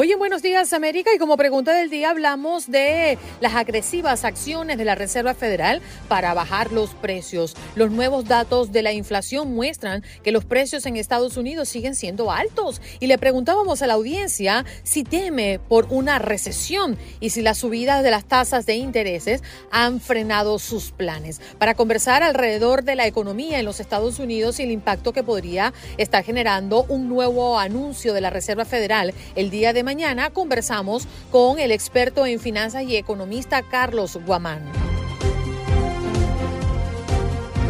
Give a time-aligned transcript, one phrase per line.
[0.00, 4.78] Hoy en Buenos Días América y como pregunta del día hablamos de las agresivas acciones
[4.78, 7.56] de la Reserva Federal para bajar los precios.
[7.74, 12.30] Los nuevos datos de la inflación muestran que los precios en Estados Unidos siguen siendo
[12.30, 17.58] altos y le preguntábamos a la audiencia si teme por una recesión y si las
[17.58, 19.42] subidas de las tasas de intereses
[19.72, 21.40] han frenado sus planes.
[21.58, 25.72] Para conversar alrededor de la economía en los Estados Unidos y el impacto que podría
[25.96, 31.58] estar generando un nuevo anuncio de la Reserva Federal el día de mañana conversamos con
[31.58, 34.62] el experto en finanzas y economista Carlos Guamán.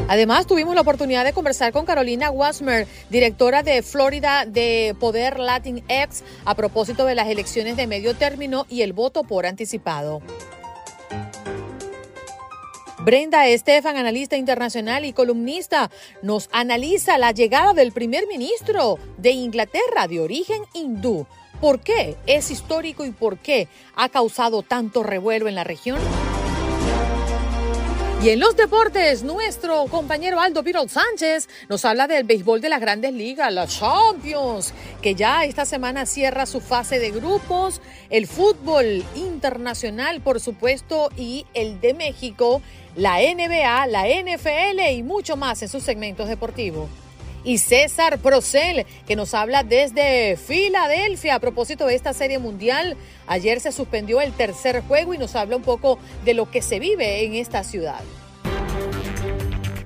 [0.09, 5.85] Además, tuvimos la oportunidad de conversar con Carolina Wasmer, directora de Florida de Poder Latin
[5.87, 10.21] X, a propósito de las elecciones de medio término y el voto por anticipado.
[12.99, 15.89] Brenda Estefan, analista internacional y columnista,
[16.23, 21.25] nos analiza la llegada del primer ministro de Inglaterra de origen hindú.
[21.61, 25.99] ¿Por qué es histórico y por qué ha causado tanto revuelo en la región?
[28.23, 32.81] Y en los deportes, nuestro compañero Aldo Pirol Sánchez nos habla del béisbol de las
[32.81, 37.81] grandes ligas, la Champions, que ya esta semana cierra su fase de grupos,
[38.11, 42.61] el fútbol internacional, por supuesto, y el de México,
[42.97, 46.89] la NBA, la NFL y mucho más en sus segmentos deportivos
[47.45, 52.97] y César Procel, que nos habla desde Filadelfia a propósito de esta serie mundial.
[53.27, 56.79] Ayer se suspendió el tercer juego y nos habla un poco de lo que se
[56.79, 58.01] vive en esta ciudad.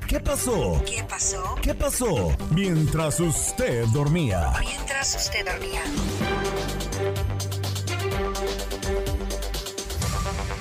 [0.07, 0.83] ¿Qué pasó?
[0.85, 1.55] ¿Qué pasó?
[1.63, 2.37] ¿Qué pasó?
[2.51, 4.53] Mientras usted dormía.
[4.61, 5.83] Mientras usted dormía.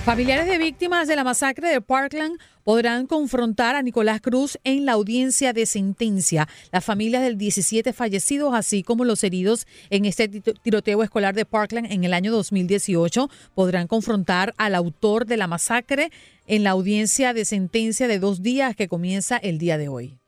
[0.06, 4.94] Familiares de víctimas de la masacre de Parkland podrán confrontar a Nicolás Cruz en la
[4.94, 6.48] audiencia de sentencia.
[6.72, 11.92] Las familias del 17 fallecidos, así como los heridos en este tiroteo escolar de Parkland
[11.92, 16.12] en el año 2018, podrán confrontar al autor de la masacre
[16.48, 20.21] en la audiencia de sentencia de dos días que comienza el día de hoy.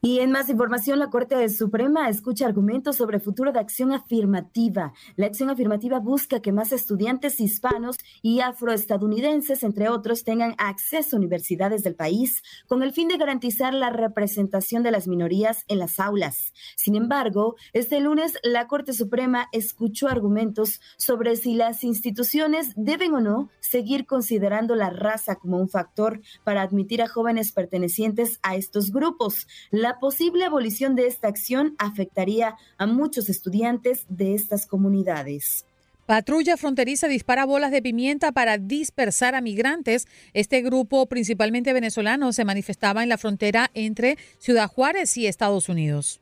[0.00, 4.92] Y en más información, la Corte Suprema escucha argumentos sobre futuro de acción afirmativa.
[5.16, 11.18] La acción afirmativa busca que más estudiantes hispanos y afroestadounidenses, entre otros, tengan acceso a
[11.18, 15.98] universidades del país con el fin de garantizar la representación de las minorías en las
[15.98, 16.52] aulas.
[16.76, 23.20] Sin embargo, este lunes la Corte Suprema escuchó argumentos sobre si las instituciones deben o
[23.20, 28.92] no seguir considerando la raza como un factor para admitir a jóvenes pertenecientes a estos
[28.92, 29.48] grupos.
[29.70, 35.64] La la posible abolición de esta acción afectaría a muchos estudiantes de estas comunidades.
[36.04, 40.06] Patrulla fronteriza dispara bolas de pimienta para dispersar a migrantes.
[40.34, 46.20] Este grupo, principalmente venezolano, se manifestaba en la frontera entre Ciudad Juárez y Estados Unidos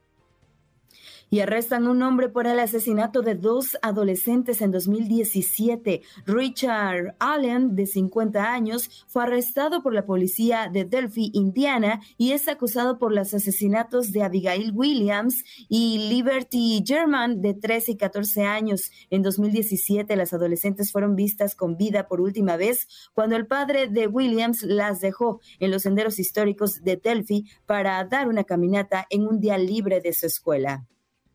[1.31, 6.03] y arrestan un hombre por el asesinato de dos adolescentes en 2017.
[6.27, 12.49] Richard Allen, de 50 años, fue arrestado por la policía de Delphi, Indiana, y es
[12.49, 18.91] acusado por los asesinatos de Abigail Williams y Liberty German, de 13 y 14 años.
[19.11, 24.07] En 2017, las adolescentes fueron vistas con vida por última vez cuando el padre de
[24.07, 29.41] Williams las dejó en los senderos históricos de Delphi para dar una caminata en un
[29.41, 30.87] día libre de su escuela.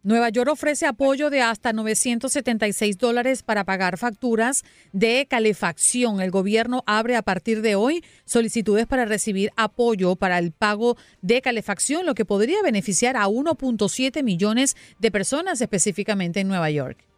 [0.04, 4.64] Nueva York ofrece apoyo de hasta 976 dólares para pagar facturas
[4.94, 6.22] de calefacción.
[6.22, 11.44] El gobierno abre a partir de hoy solicitudes para recibir apoyo para el pago de
[11.44, 17.11] calefacción, lo que podría beneficiar a 1.7 millones de personas específicamente en Nueva York.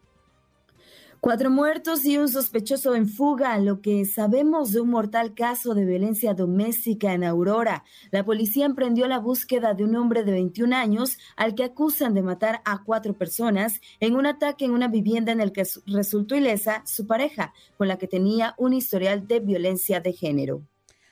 [1.24, 5.86] Cuatro muertos y un sospechoso en fuga, lo que sabemos de un mortal caso de
[5.86, 7.86] violencia doméstica en Aurora.
[8.12, 12.24] La policía emprendió la búsqueda de un hombre de 21 años al que acusan de
[12.24, 16.84] matar a cuatro personas en un ataque en una vivienda en el que resultó ilesa
[16.86, 20.64] su pareja, con la que tenía un historial de violencia de género.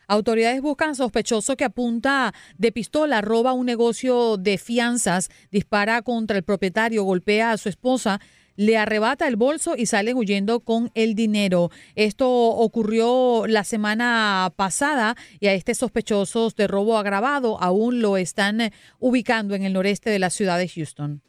[0.10, 6.44] Autoridades buscan sospechoso que apunta de pistola, roba un negocio de fianzas, dispara contra el
[6.44, 8.19] propietario, golpea a su esposa
[8.56, 11.71] le arrebata el bolso y salen huyendo con el dinero.
[11.95, 18.71] Esto ocurrió la semana pasada y a este sospechoso de robo agravado aún lo están
[19.00, 21.21] ubicando en el noreste de la ciudad de Houston.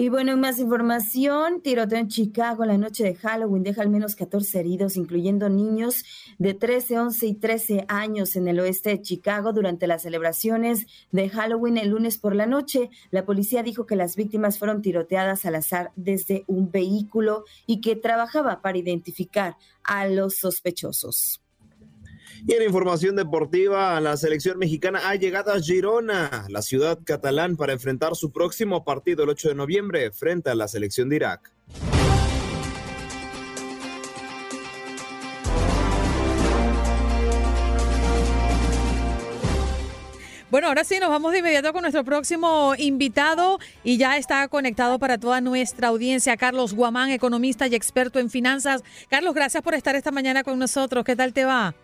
[0.00, 4.60] Y bueno, más información, tiroteo en Chicago la noche de Halloween deja al menos 14
[4.60, 6.04] heridos, incluyendo niños
[6.38, 11.28] de 13, 11 y 13 años en el oeste de Chicago durante las celebraciones de
[11.28, 12.90] Halloween el lunes por la noche.
[13.10, 17.96] La policía dijo que las víctimas fueron tiroteadas al azar desde un vehículo y que
[17.96, 21.42] trabajaba para identificar a los sospechosos.
[22.46, 27.72] Y en información deportiva, la selección mexicana ha llegado a Girona, la ciudad catalán, para
[27.72, 31.52] enfrentar su próximo partido el 8 de noviembre frente a la selección de Irak.
[40.50, 44.98] Bueno, ahora sí, nos vamos de inmediato con nuestro próximo invitado y ya está conectado
[44.98, 48.82] para toda nuestra audiencia, Carlos Guamán, economista y experto en finanzas.
[49.10, 51.04] Carlos, gracias por estar esta mañana con nosotros.
[51.04, 51.74] ¿Qué tal te va?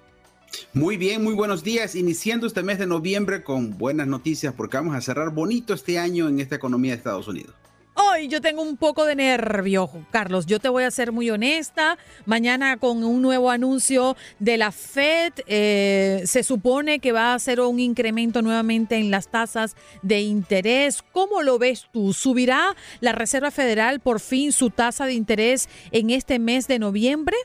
[0.72, 1.94] Muy bien, muy buenos días.
[1.94, 6.28] Iniciando este mes de noviembre con buenas noticias porque vamos a cerrar bonito este año
[6.28, 7.54] en esta economía de Estados Unidos.
[7.96, 10.46] Hoy yo tengo un poco de nervio, Carlos.
[10.46, 11.96] Yo te voy a ser muy honesta.
[12.26, 17.60] Mañana con un nuevo anuncio de la Fed, eh, se supone que va a hacer
[17.60, 21.04] un incremento nuevamente en las tasas de interés.
[21.12, 22.12] ¿Cómo lo ves tú?
[22.12, 27.36] ¿Subirá la Reserva Federal por fin su tasa de interés en este mes de noviembre?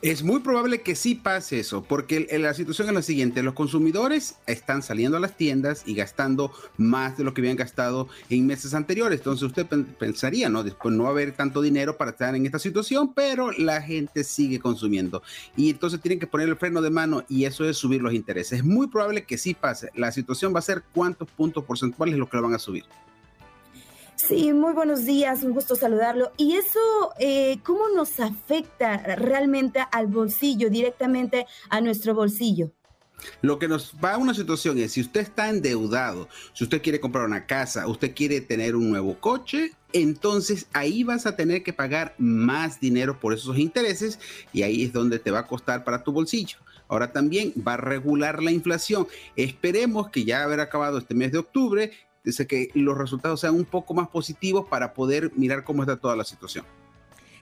[0.00, 4.36] Es muy probable que sí pase eso, porque la situación es la siguiente, los consumidores
[4.46, 8.74] están saliendo a las tiendas y gastando más de lo que habían gastado en meses
[8.74, 9.66] anteriores, entonces usted
[9.98, 10.62] pensaría, ¿no?
[10.62, 14.24] Después no va a haber tanto dinero para estar en esta situación, pero la gente
[14.24, 15.22] sigue consumiendo
[15.56, 18.58] y entonces tienen que poner el freno de mano y eso es subir los intereses.
[18.58, 22.18] Es muy probable que sí pase, la situación va a ser cuántos puntos porcentuales es
[22.18, 22.84] lo que lo van a subir.
[24.28, 26.30] Sí, muy buenos días, un gusto saludarlo.
[26.36, 26.78] ¿Y eso
[27.18, 32.70] eh, cómo nos afecta realmente al bolsillo, directamente a nuestro bolsillo?
[33.40, 37.00] Lo que nos va a una situación es, si usted está endeudado, si usted quiere
[37.00, 41.72] comprar una casa, usted quiere tener un nuevo coche, entonces ahí vas a tener que
[41.72, 44.20] pagar más dinero por esos intereses
[44.52, 46.58] y ahí es donde te va a costar para tu bolsillo.
[46.86, 49.08] Ahora también va a regular la inflación.
[49.34, 51.90] Esperemos que ya haber acabado este mes de octubre
[52.24, 56.16] dice que los resultados sean un poco más positivos para poder mirar cómo está toda
[56.16, 56.64] la situación.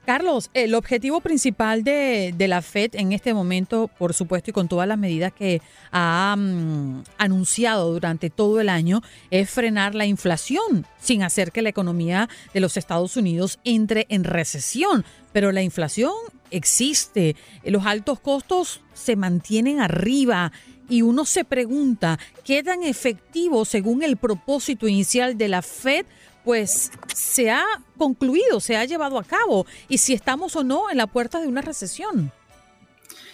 [0.07, 4.89] Carlos, el objetivo principal de, la Fed en este momento, por supuesto, y con todas
[4.89, 5.61] las medidas que
[5.93, 11.69] ha mm, anunciado durante todo el año, es frenar la inflación sin hacer que la
[11.69, 15.05] economía de los Estados Unidos entre en recesión.
[15.33, 16.13] Pero la inflación
[16.51, 20.51] existe, los altos costos se mantienen arriba
[20.91, 26.05] y uno se pregunta qué tan efectivo, según el propósito inicial de la Fed,
[26.45, 27.65] pues se ha
[27.97, 31.47] concluido, se ha llevado a cabo y si estamos o no en la puerta de
[31.47, 32.33] una recesión.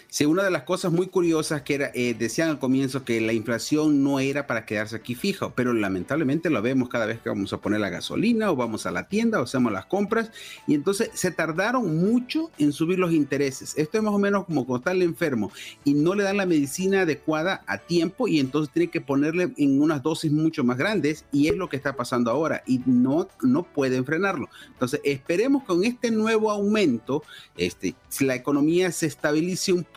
[0.08, 3.32] Sí, una de las cosas muy curiosas que era, eh, decían al comienzo que la
[3.32, 7.53] inflación no era para quedarse aquí fija, pero lamentablemente lo vemos cada vez que vamos
[7.53, 10.31] a poner la gasolina o vamos a la tienda o hacemos las compras
[10.69, 13.75] y entonces se tardaron mucho en subir los intereses.
[13.76, 15.50] Esto es más o menos como el enfermo
[15.85, 19.83] y no le dan la medicina adecuada a tiempo y entonces tiene que ponerle en
[19.83, 23.64] unas dosis mucho más grandes y es lo que está pasando ahora y no, no
[23.64, 24.49] pueden frenarlo.
[24.69, 27.25] Entonces esperemos con este nuevo aumento,
[27.57, 29.96] este, la economía se estabilice un poco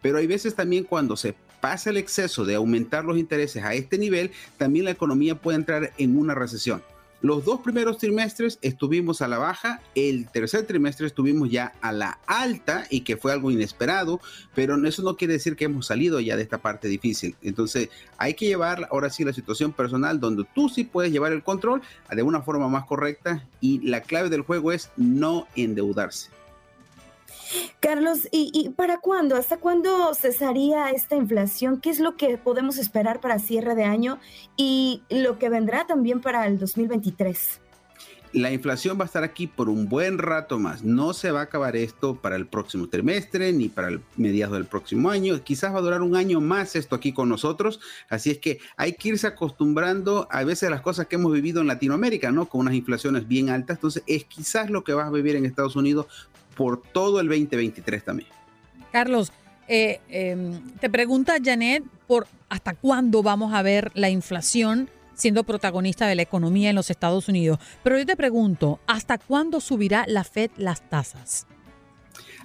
[0.00, 3.96] pero hay veces también cuando se pasa el exceso de aumentar los intereses a este
[3.96, 6.82] nivel, también la economía puede entrar en una recesión.
[7.22, 12.18] Los dos primeros trimestres estuvimos a la baja, el tercer trimestre estuvimos ya a la
[12.26, 14.20] alta y que fue algo inesperado,
[14.56, 17.36] pero eso no quiere decir que hemos salido ya de esta parte difícil.
[17.40, 21.44] Entonces hay que llevar ahora sí la situación personal donde tú sí puedes llevar el
[21.44, 26.41] control de una forma más correcta y la clave del juego es no endeudarse.
[27.80, 29.36] Carlos, ¿y, para cuándo?
[29.36, 31.80] ¿Hasta cuándo cesaría esta inflación?
[31.80, 34.18] ¿Qué es lo que podemos esperar para cierre de año
[34.56, 37.60] y lo que vendrá también para el 2023?
[38.32, 40.82] la inflación va a estar aquí por un buen rato más.
[40.82, 44.64] No se va a acabar esto para el próximo trimestre ni para el mediados del
[44.64, 45.42] próximo año.
[45.44, 47.80] Quizás va a durar un año más esto aquí con nosotros.
[48.08, 51.60] Así es que hay que irse acostumbrando a veces a las cosas que hemos vivido
[51.60, 52.48] en Latinoamérica, ¿no?
[52.48, 53.76] Con unas inflaciones bien altas.
[53.76, 56.06] Entonces es quizás lo que vas a vivir en Estados Unidos
[56.54, 58.28] por todo el 2023 también.
[58.90, 59.32] Carlos,
[59.68, 66.06] eh, em, te pregunta Janet por hasta cuándo vamos a ver la inflación siendo protagonista
[66.06, 67.58] de la economía en los Estados Unidos.
[67.82, 71.46] Pero yo te pregunto, ¿hasta cuándo subirá la Fed las tasas?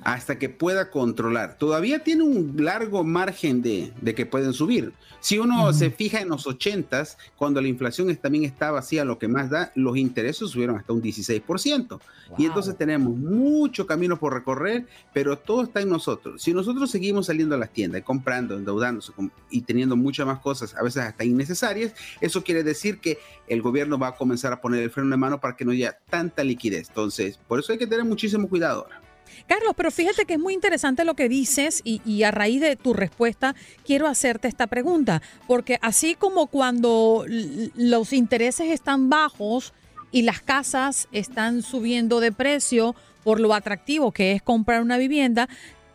[0.07, 1.57] Hasta que pueda controlar.
[1.57, 4.93] Todavía tiene un largo margen de, que pueden subir.
[5.19, 7.03] Si uno se fija en los 80
[7.35, 10.93] cuando la inflación también estaba así a lo que más da, los intereses subieron hasta
[10.93, 11.99] un 16%.
[12.37, 16.41] Y entonces tenemos mucho camino por recorrer, pero todo está en nosotros.
[16.41, 19.11] Si nosotros seguimos saliendo a las tiendas, comprando, endeudándose
[19.49, 23.17] y teniendo muchas más cosas, a veces hasta innecesarias, eso quiere decir que
[23.49, 25.99] el gobierno va a comenzar a poner el freno de mano para que no haya
[26.09, 26.87] tanta liquidez.
[26.87, 29.06] Entonces, por eso hay que tener muchísimo cuidado ahora.
[29.46, 32.94] Carlos, pero fíjate que es muy interesante lo que dices y, a raíz de tu
[32.94, 39.74] respuesta quiero hacerte esta pregunta, porque así como cuando los intereses están bajos
[40.12, 45.48] y las casas están subiendo de precio por lo atractivo que es comprar una vivienda,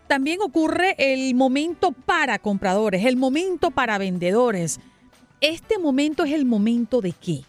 [0.07, 4.79] también ocurre el momento para compradores, el momento para vendedores.
[5.41, 7.41] ¿Este momento es el momento de qué?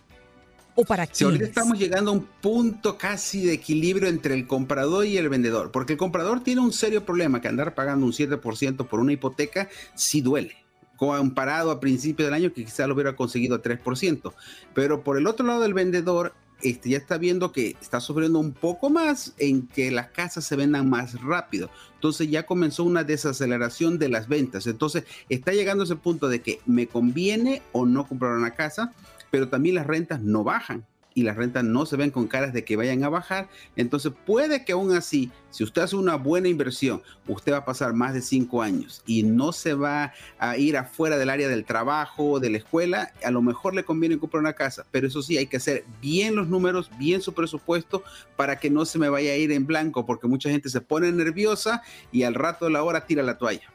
[0.76, 5.06] ¿O para Si ahorita estamos llegando a un punto casi de equilibrio entre el comprador
[5.06, 8.88] y el vendedor, porque el comprador tiene un serio problema que andar pagando un 7%
[8.88, 10.64] por una hipoteca sí duele
[10.96, 14.34] comparado a principios del año que quizá lo hubiera conseguido a 3%.
[14.74, 18.54] Pero por el otro lado del vendedor, este, ya está viendo que está sufriendo un
[18.54, 21.70] poco más en que las casas se vendan más rápido.
[21.96, 24.66] Entonces ya comenzó una desaceleración de las ventas.
[24.68, 28.94] Entonces está llegando ese punto de que me conviene o no comprar una casa
[29.34, 30.86] pero también las rentas no bajan
[31.16, 33.50] y las rentas no se ven con caras de que vayan a bajar.
[33.76, 37.96] Entonces puede que aún así, si usted hace una buena inversión, usted va a pasar
[37.96, 42.40] más de cinco años y no se va a ir afuera del área del trabajo
[42.40, 44.86] de la escuela, a lo mejor le conviene comprar una casa.
[44.92, 48.04] Pero eso sí, hay que hacer bien los números, bien su presupuesto
[48.36, 51.12] para que no se me vaya a ir en blanco, porque mucha gente se pone
[51.12, 53.73] nerviosa y al rato de la hora tira la toalla.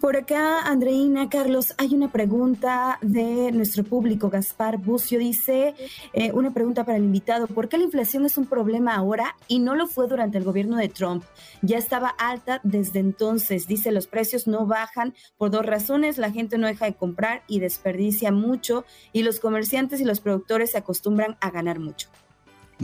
[0.00, 4.30] Por acá, Andreina, Carlos, hay una pregunta de nuestro público.
[4.30, 5.74] Gaspar Bucio dice,
[6.12, 9.58] eh, una pregunta para el invitado, ¿por qué la inflación es un problema ahora y
[9.58, 11.24] no lo fue durante el gobierno de Trump?
[11.62, 13.66] Ya estaba alta desde entonces.
[13.66, 17.60] Dice, los precios no bajan por dos razones, la gente no deja de comprar y
[17.60, 22.08] desperdicia mucho y los comerciantes y los productores se acostumbran a ganar mucho.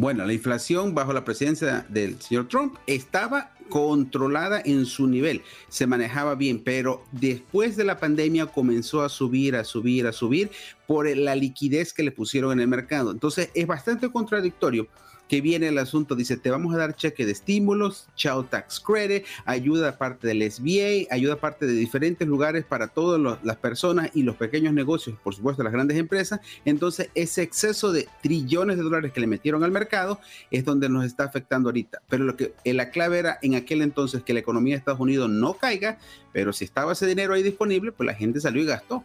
[0.00, 5.88] Bueno, la inflación bajo la presidencia del señor Trump estaba controlada en su nivel, se
[5.88, 10.52] manejaba bien, pero después de la pandemia comenzó a subir, a subir, a subir
[10.86, 13.10] por la liquidez que le pusieron en el mercado.
[13.10, 14.86] Entonces es bastante contradictorio
[15.28, 19.24] que viene el asunto, dice, te vamos a dar cheque de estímulos, Child Tax Credit,
[19.44, 24.36] ayuda aparte del SBA, ayuda aparte de diferentes lugares para todas las personas y los
[24.36, 26.40] pequeños negocios, por supuesto las grandes empresas.
[26.64, 30.18] Entonces, ese exceso de trillones de dólares que le metieron al mercado
[30.50, 32.00] es donde nos está afectando ahorita.
[32.08, 35.00] Pero lo que eh, la clave era en aquel entonces que la economía de Estados
[35.00, 35.98] Unidos no caiga,
[36.32, 39.04] pero si estaba ese dinero ahí disponible, pues la gente salió y gastó.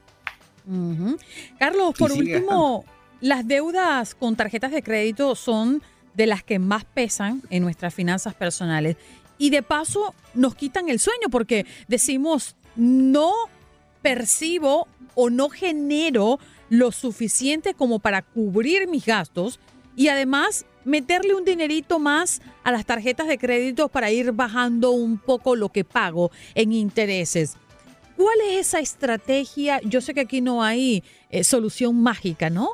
[1.60, 2.86] Carlos, por último,
[3.20, 5.82] las deudas con tarjetas de crédito son
[6.14, 8.98] de las que más pesan en nuestras finanzas personales.
[9.38, 13.32] Y de paso nos quitan el sueño porque decimos, no
[14.02, 16.40] percibo o no genero
[16.70, 19.60] lo suficiente como para cubrir mis gastos
[19.96, 25.18] y además meterle un dinerito más a las tarjetas de crédito para ir bajando un
[25.18, 27.56] poco lo que pago en intereses.
[28.16, 29.82] ¿Cuál es esa estrategia?
[29.84, 32.70] Yo sé que aquí no hay eh, solución mágica, ¿no?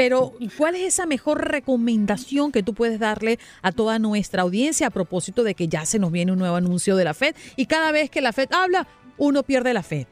[0.00, 4.90] Pero, ¿cuál es esa mejor recomendación que tú puedes darle a toda nuestra audiencia a
[4.90, 7.92] propósito de que ya se nos viene un nuevo anuncio de la Fed y cada
[7.92, 8.88] vez que la Fed habla,
[9.18, 10.06] uno pierde la fe?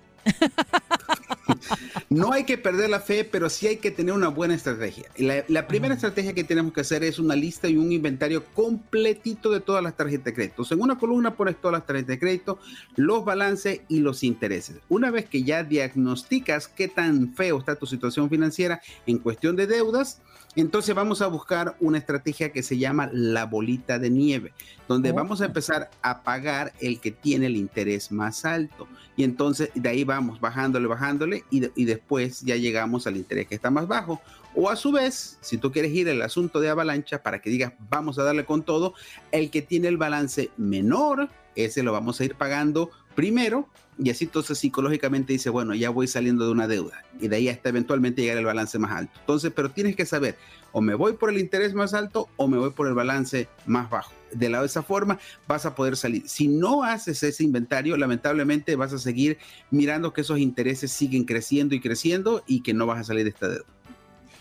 [2.11, 5.11] No hay que perder la fe, pero sí hay que tener una buena estrategia.
[5.17, 9.51] La, la primera estrategia que tenemos que hacer es una lista y un inventario completito
[9.51, 10.65] de todas las tarjetas de crédito.
[10.71, 12.59] En una columna pones todas las tarjetas de crédito,
[12.97, 14.77] los balances y los intereses.
[14.89, 19.67] Una vez que ya diagnosticas qué tan feo está tu situación financiera en cuestión de
[19.67, 20.21] deudas,
[20.57, 24.53] entonces vamos a buscar una estrategia que se llama la bolita de nieve,
[24.89, 28.89] donde vamos a empezar a pagar el que tiene el interés más alto.
[29.17, 33.55] Y entonces de ahí vamos bajándole, bajándole y, y después ya llegamos al interés que
[33.55, 34.21] está más bajo.
[34.55, 37.75] O a su vez, si tú quieres ir al asunto de avalancha para que digas
[37.91, 38.95] vamos a darle con todo,
[39.31, 44.25] el que tiene el balance menor, ese lo vamos a ir pagando primero y así
[44.25, 48.23] entonces psicológicamente dice, bueno, ya voy saliendo de una deuda y de ahí hasta eventualmente
[48.23, 49.13] llegar al balance más alto.
[49.21, 50.37] Entonces, pero tienes que saber,
[50.73, 53.91] o me voy por el interés más alto o me voy por el balance más
[53.91, 54.13] bajo.
[54.33, 56.29] De la, de esa forma vas a poder salir.
[56.29, 59.39] Si no haces ese inventario, lamentablemente vas a seguir
[59.71, 63.31] mirando que esos intereses siguen creciendo y creciendo y que no vas a salir de
[63.31, 63.65] esta deuda.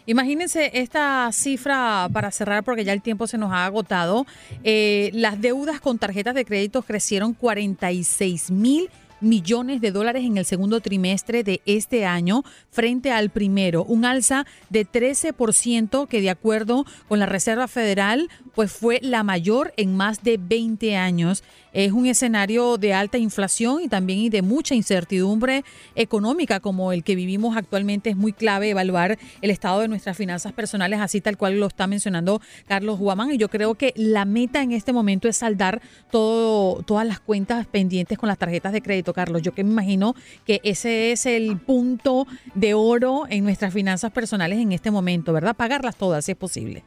[0.05, 4.25] Imagínense esta cifra para cerrar porque ya el tiempo se nos ha agotado.
[4.63, 8.89] Eh, las deudas con tarjetas de crédito crecieron 46 mil
[9.21, 14.45] millones de dólares en el segundo trimestre de este año frente al primero, un alza
[14.69, 20.23] de 13% que de acuerdo con la Reserva Federal pues fue la mayor en más
[20.23, 21.43] de 20 años.
[21.73, 27.13] Es un escenario de alta inflación y también de mucha incertidumbre económica como el que
[27.13, 28.09] vivimos actualmente.
[28.09, 31.85] Es muy clave evaluar el estado de nuestras finanzas personales, así tal cual lo está
[31.85, 33.31] mencionando Carlos Guamán.
[33.31, 37.67] Y yo creo que la meta en este momento es saldar todo, todas las cuentas
[37.67, 39.43] pendientes con las tarjetas de crédito, Carlos.
[39.43, 40.15] Yo que me imagino
[40.47, 45.55] que ese es el punto de oro en nuestras finanzas personales en este momento, ¿verdad?
[45.55, 46.83] Pagarlas todas si es posible.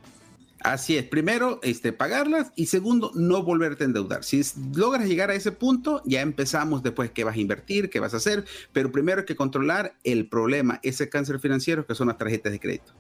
[0.63, 4.25] Así es, primero, este, pagarlas y segundo, no volverte a endeudar.
[4.25, 4.43] Si
[4.75, 8.19] logras llegar a ese punto, ya empezamos después qué vas a invertir, qué vas a
[8.19, 12.53] hacer, pero primero hay que controlar el problema, ese cáncer financiero que son las tarjetas
[12.53, 12.93] de crédito.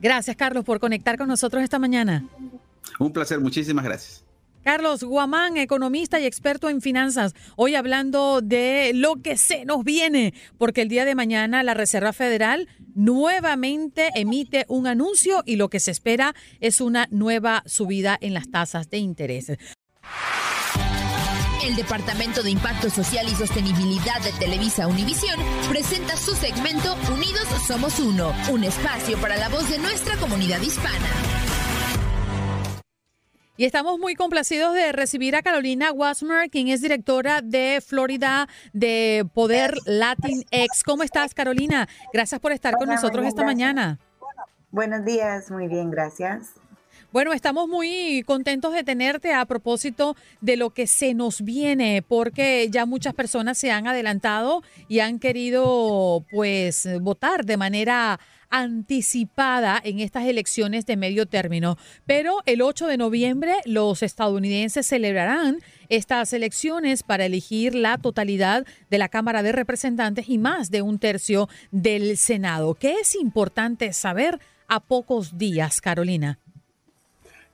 [0.00, 2.28] Gracias, Carlos, por conectar con nosotros esta mañana.
[2.98, 4.25] Un placer, muchísimas gracias.
[4.66, 10.34] Carlos Guamán, economista y experto en finanzas, hoy hablando de lo que se nos viene,
[10.58, 15.78] porque el día de mañana la Reserva Federal nuevamente emite un anuncio y lo que
[15.78, 19.52] se espera es una nueva subida en las tasas de interés.
[21.64, 28.00] El Departamento de Impacto Social y Sostenibilidad de Televisa Univisión presenta su segmento Unidos Somos
[28.00, 31.45] Uno, un espacio para la voz de nuestra comunidad hispana.
[33.58, 39.26] Y estamos muy complacidos de recibir a Carolina Wasmer, quien es directora de Florida de
[39.32, 40.82] Poder Latinx.
[40.84, 41.88] ¿Cómo estás, Carolina?
[42.12, 43.98] Gracias por estar con nosotros esta mañana.
[44.70, 46.52] Buenos días, muy bien, gracias.
[47.12, 52.68] Bueno, estamos muy contentos de tenerte a propósito de lo que se nos viene, porque
[52.70, 60.00] ya muchas personas se han adelantado y han querido pues votar de manera anticipada en
[60.00, 61.76] estas elecciones de medio término.
[62.06, 68.98] Pero el 8 de noviembre los estadounidenses celebrarán estas elecciones para elegir la totalidad de
[68.98, 72.74] la Cámara de Representantes y más de un tercio del Senado.
[72.74, 74.38] ¿Qué es importante saber
[74.68, 76.38] a pocos días, Carolina?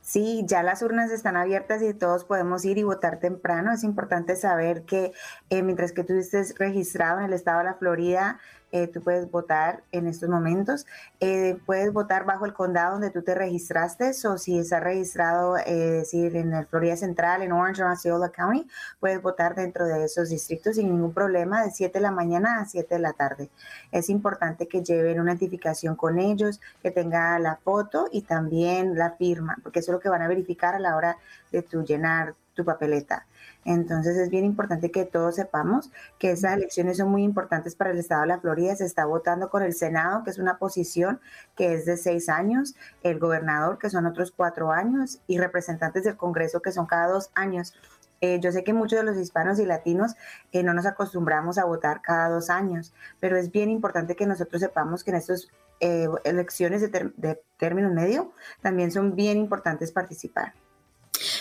[0.03, 3.71] Sí, ya las urnas están abiertas y todos podemos ir y votar temprano.
[3.71, 5.13] Es importante saber que
[5.49, 8.37] eh, mientras que tú estés registrado en el estado de la Florida,
[8.73, 10.87] eh, tú puedes votar en estos momentos.
[11.19, 15.91] Eh, puedes votar bajo el condado donde tú te registraste, o si estás registrado, es
[15.91, 18.67] decir, en el Florida Central, en Orange o Osceola County,
[18.99, 22.65] puedes votar dentro de esos distritos sin ningún problema de 7 de la mañana a
[22.65, 23.51] 7 de la tarde.
[23.91, 29.11] Es importante que lleven una identificación con ellos, que tenga la foto y también la
[29.11, 31.17] firma, porque eso es lo que van a verificar a la hora
[31.51, 33.27] de tu llenar tu papeleta.
[33.65, 37.99] Entonces es bien importante que todos sepamos que esas elecciones son muy importantes para el
[37.99, 38.75] estado de la Florida.
[38.75, 41.19] Se está votando con el Senado, que es una posición
[41.55, 46.17] que es de seis años, el gobernador, que son otros cuatro años, y representantes del
[46.17, 47.73] Congreso, que son cada dos años.
[48.21, 50.15] Eh, yo sé que muchos de los hispanos y latinos
[50.53, 54.61] eh, no nos acostumbramos a votar cada dos años, pero es bien importante que nosotros
[54.61, 55.49] sepamos que en estas
[55.81, 60.53] eh, elecciones de, de término medio también son bien importantes participar.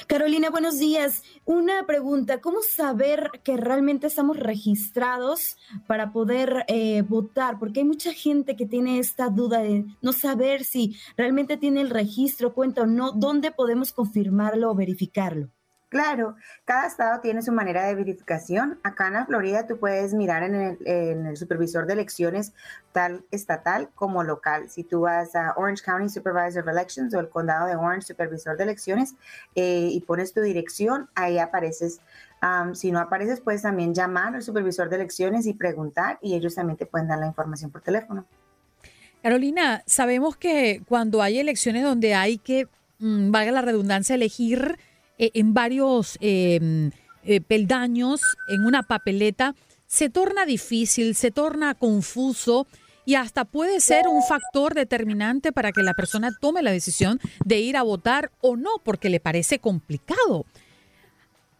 [0.06, 1.22] Carolina, buenos días.
[1.44, 7.58] Una pregunta, ¿cómo saber que realmente estamos registrados para poder eh, votar?
[7.58, 11.90] Porque hay mucha gente que tiene esta duda de no saber si realmente tiene el
[11.90, 13.12] registro, cuenta o no.
[13.12, 15.50] ¿Dónde podemos confirmarlo o verificarlo?
[15.92, 18.80] Claro, cada estado tiene su manera de verificación.
[18.82, 22.54] Acá en la Florida tú puedes mirar en el, supervisor de elecciones
[22.92, 24.70] tal estatal como local.
[24.70, 28.56] Si tú vas a Orange County Supervisor of Elections o el condado de Orange Supervisor
[28.56, 29.16] de Elecciones
[29.54, 32.00] eh, y pones tu dirección, ahí apareces.
[32.72, 36.78] si no apareces, puedes también llamar al supervisor de elecciones y preguntar y ellos también
[36.78, 38.24] te pueden dar la información por teléfono.
[39.22, 42.66] Carolina, sabemos que cuando hay elecciones donde hay que,
[42.98, 44.78] mm, valga la redundancia, elegir
[45.22, 46.90] eh, en varios em,
[47.22, 49.54] eh, peldaños, en una papeleta,
[49.86, 52.66] se torna difícil, se torna confuso
[53.04, 57.60] y hasta puede ser un factor determinante para que la persona tome la decisión de
[57.60, 60.44] ir a votar o no, porque le parece complicado.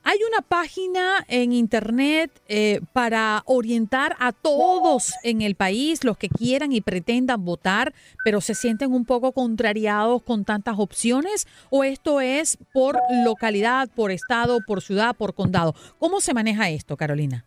[0.05, 6.29] Hay una página en internet eh, para orientar a todos en el país, los que
[6.29, 12.21] quieran y pretendan votar, pero se sienten un poco contrariados con tantas opciones, o esto
[12.21, 15.75] es por localidad, por estado, por ciudad, por condado.
[16.01, 17.45] ¿Cómo se maneja esto, Carolina?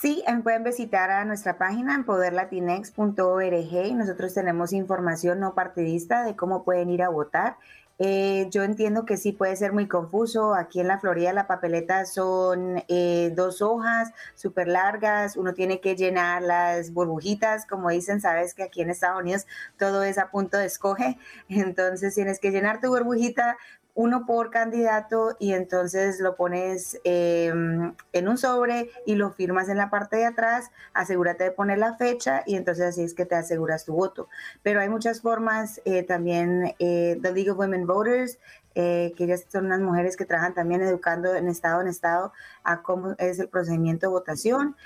[0.00, 6.34] Sí, pueden visitar a nuestra página en poderlatinex.org y nosotros tenemos información no partidista de
[6.36, 7.58] cómo pueden ir a votar.
[8.02, 10.54] Eh, yo entiendo que sí puede ser muy confuso.
[10.54, 15.36] Aquí en la Florida la papeleta son eh, dos hojas súper largas.
[15.36, 20.02] Uno tiene que llenar las burbujitas, como dicen, sabes que aquí en Estados Unidos todo
[20.02, 21.18] es a punto de escoge.
[21.50, 23.58] Entonces tienes que llenar tu burbujita,
[23.94, 29.76] uno por candidato y entonces lo pones em, en un sobre y lo firmas en
[29.76, 33.34] la parte de atrás, asegúrate de poner la fecha y entonces así es que te
[33.34, 34.28] aseguras tu voto.
[34.62, 38.38] Pero hay muchas formas, eh, también eh, The League of Women Voters,
[38.74, 42.82] eh, que ellas son unas mujeres que trabajan también educando en estado en estado a
[42.82, 44.76] cómo es el procedimiento de votación.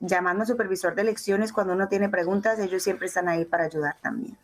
[0.00, 3.96] llamando a supervisor de elecciones cuando uno tiene preguntas, ellos siempre están ahí para ayudar
[4.00, 4.36] también.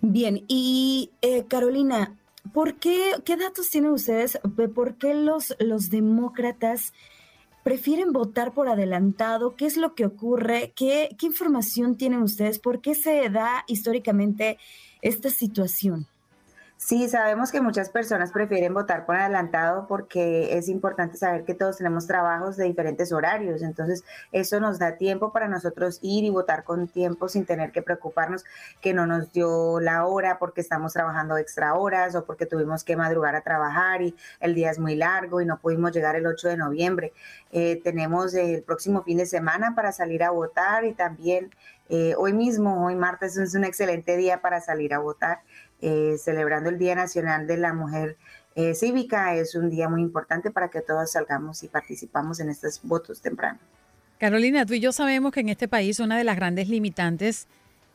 [0.00, 2.16] Bien, y eh, Carolina,
[2.52, 4.38] ¿por qué, qué datos tienen ustedes?
[4.74, 6.92] ¿Por qué los, los demócratas
[7.64, 9.56] prefieren votar por adelantado?
[9.56, 10.72] ¿Qué es lo que ocurre?
[10.76, 12.60] ¿Qué, ¿Qué información tienen ustedes?
[12.60, 14.58] ¿Por qué se da históricamente
[15.02, 16.06] esta situación?
[16.80, 21.78] Sí, sabemos que muchas personas prefieren votar por adelantado porque es importante saber que todos
[21.78, 26.62] tenemos trabajos de diferentes horarios, entonces eso nos da tiempo para nosotros ir y votar
[26.62, 28.44] con tiempo sin tener que preocuparnos
[28.80, 32.94] que no nos dio la hora porque estamos trabajando extra horas o porque tuvimos que
[32.94, 36.46] madrugar a trabajar y el día es muy largo y no pudimos llegar el 8
[36.46, 37.12] de noviembre.
[37.50, 41.50] Eh, tenemos el próximo fin de semana para salir a votar y también
[41.90, 45.40] eh, hoy mismo, hoy martes es un excelente día para salir a votar.
[45.80, 48.16] Eh, celebrando el Día Nacional de la Mujer
[48.56, 49.36] eh, Cívica.
[49.36, 53.60] Es un día muy importante para que todos salgamos y participamos en estos votos tempranos.
[54.18, 57.46] Carolina, tú y yo sabemos que en este país una de las grandes limitantes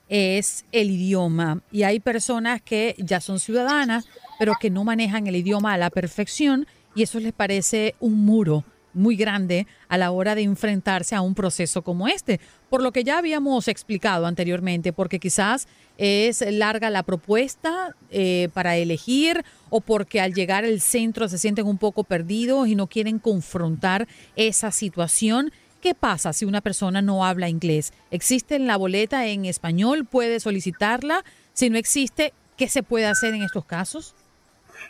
[0.08, 4.08] es el idioma y hay personas que ya son ciudadanas,
[4.39, 6.65] pero que no manejan el idioma a la perfección
[6.96, 11.36] y eso les parece un muro muy grande a la hora de enfrentarse a un
[11.36, 17.03] proceso como este, por lo que ya habíamos explicado anteriormente, porque quizás es larga la
[17.03, 22.67] propuesta eh, para elegir o porque al llegar al centro se sienten un poco perdidos
[22.67, 25.51] y no quieren confrontar esa situación.
[25.82, 27.91] ¿Qué pasa si una persona no habla inglés?
[28.10, 30.06] ¿Existe la boleta en español?
[30.06, 31.23] ¿Puede solicitarla?
[31.51, 34.15] Si no existe, ¿qué se puede hacer en estos casos?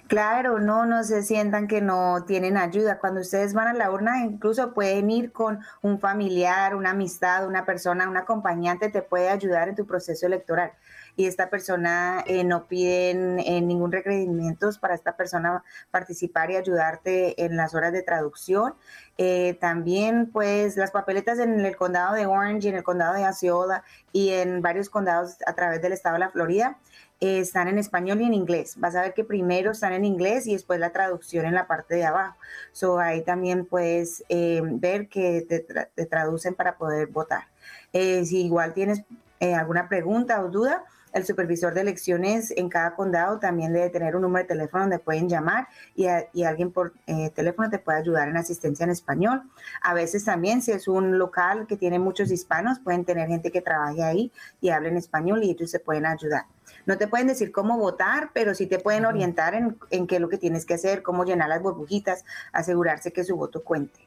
[0.07, 2.99] Claro, no, no se sientan que no tienen ayuda.
[2.99, 7.65] Cuando ustedes van a la urna, incluso pueden ir con un familiar, una amistad, una
[7.65, 10.71] persona, un acompañante, te puede ayudar en tu proceso electoral.
[11.15, 17.43] Y esta persona eh, no piden eh, ningún requerimiento para esta persona participar y ayudarte
[17.45, 18.75] en las horas de traducción.
[19.17, 23.83] Eh, también, pues, las papeletas en el condado de Orange en el condado de Osceola
[24.11, 26.79] y en varios condados a través del estado de la Florida
[27.23, 28.75] están en español y en inglés.
[28.77, 31.95] Vas a ver que primero están en inglés y después la traducción en la parte
[31.95, 32.37] de abajo.
[32.71, 37.47] So, ahí también puedes eh, ver que te, traducen para poder votar.
[37.93, 39.03] Eh, si igual tienes
[39.39, 40.83] eh, alguna pregunta o duda,
[41.13, 44.99] el supervisor de elecciones en cada condado también debe tener un número de teléfono donde
[44.99, 46.07] pueden llamar y,
[46.43, 46.93] alguien por
[47.33, 49.43] teléfono te puede ayudar en asistencia en español.
[49.81, 53.61] A veces también, si es un local que tiene muchos hispanos, pueden tener gente que
[53.61, 56.45] trabaje ahí y hable en español y ellos se pueden ayudar.
[56.85, 60.29] No te pueden decir cómo votar, pero sí te pueden orientar en, qué es lo
[60.29, 64.02] que tienes que hacer, cómo llenar las burbujitas, asegurarse que su voto cuente.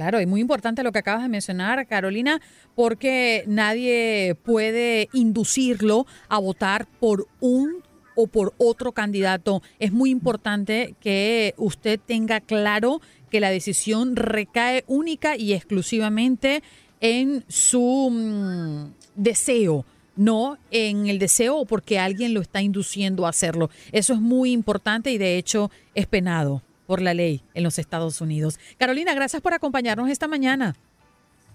[0.00, 2.40] Claro, y muy importante lo que acabas de mencionar, Carolina,
[2.74, 7.82] porque nadie puede inducirlo a votar por un
[8.14, 9.60] o por otro candidato.
[9.78, 16.62] Es muy importante que usted tenga claro que la decisión recae única y exclusivamente
[17.02, 19.84] en su mm, deseo
[20.16, 23.68] no en el deseo porque alguien lo está induciendo a hacerlo.
[23.92, 28.20] Eso es muy importante y de hecho es penado por la ley en los Estados
[28.20, 28.58] Unidos.
[28.76, 30.74] Carolina, gracias por acompañarnos esta mañana.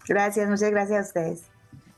[0.08, 1.43] Gracias, muchas gracias a ustedes.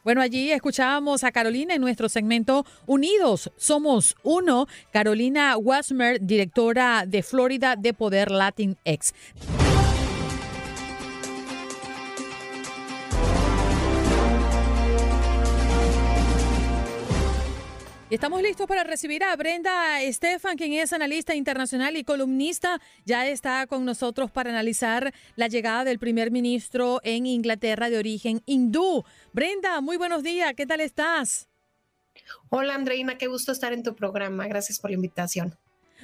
[0.03, 4.65] Bueno, allí escuchábamos a Carolina en nuestro segmento Unidos Somos Uno.
[4.91, 9.13] Carolina Wasmer, directora de Florida de Poder Latinx.
[18.09, 22.79] Y estamos listos para recibir a Brenda Estefan, quien es analista internacional y columnista.
[23.03, 28.41] Ya está con nosotros para analizar la llegada del primer ministro en Inglaterra de origen
[28.45, 29.03] hindú.
[29.33, 30.53] Brenda, muy buenos días.
[30.55, 31.49] ¿Qué tal estás?
[32.49, 33.17] Hola, Andreina.
[33.17, 34.47] Qué gusto estar en tu programa.
[34.47, 35.57] Gracias por la invitación.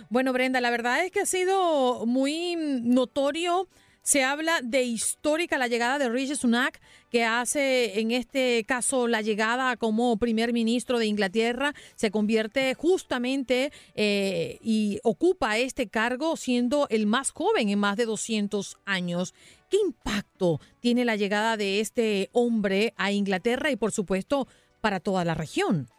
[0.10, 3.70] Bueno, Brenda, la verdad es que ha sido muy notorio
[4.04, 9.22] Se habla de histórica la llegada de Rishi Sunak, que hace en este caso la
[9.22, 16.86] llegada como primer ministro de Inglaterra, se convierte justamente eh, y ocupa este cargo siendo
[16.90, 19.34] el más joven en más de 200 años.
[19.70, 24.50] ¿Qué impacto tiene la llegada de este hombre a Inglaterra y por supuesto
[24.82, 25.93] para toda la región?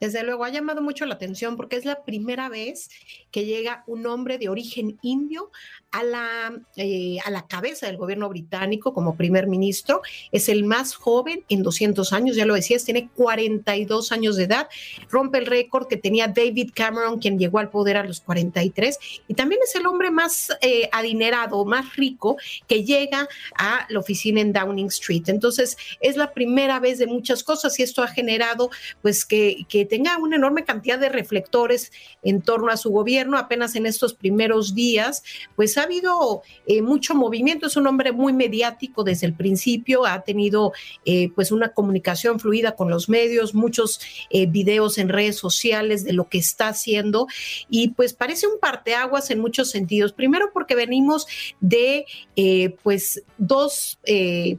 [0.00, 2.90] Desde luego ha llamado mucho la atención porque es la primera vez
[3.30, 5.50] que llega un hombre de origen indio
[5.90, 10.02] a la, eh, a la cabeza del gobierno británico como primer ministro.
[10.32, 14.68] Es el más joven en 200 años, ya lo decías, tiene 42 años de edad.
[15.10, 18.98] Rompe el récord que tenía David Cameron, quien llegó al poder a los 43.
[19.26, 24.40] Y también es el hombre más eh, adinerado, más rico, que llega a la oficina
[24.40, 25.24] en Downing Street.
[25.26, 28.70] Entonces, es la primera vez de muchas cosas y esto ha generado
[29.02, 31.90] pues que, que tenga una enorme cantidad de reflectores
[32.22, 33.38] en torno a su gobierno.
[33.38, 35.22] Apenas en estos primeros días,
[35.56, 40.22] pues ha habido eh, mucho movimiento, es un hombre muy mediático desde el principio, ha
[40.22, 40.72] tenido
[41.04, 46.12] eh, pues una comunicación fluida con los medios, muchos eh, videos en redes sociales de
[46.12, 47.26] lo que está haciendo
[47.68, 50.12] y pues parece un parteaguas en muchos sentidos.
[50.12, 51.26] Primero porque venimos
[51.60, 52.06] de
[52.82, 53.98] pues dos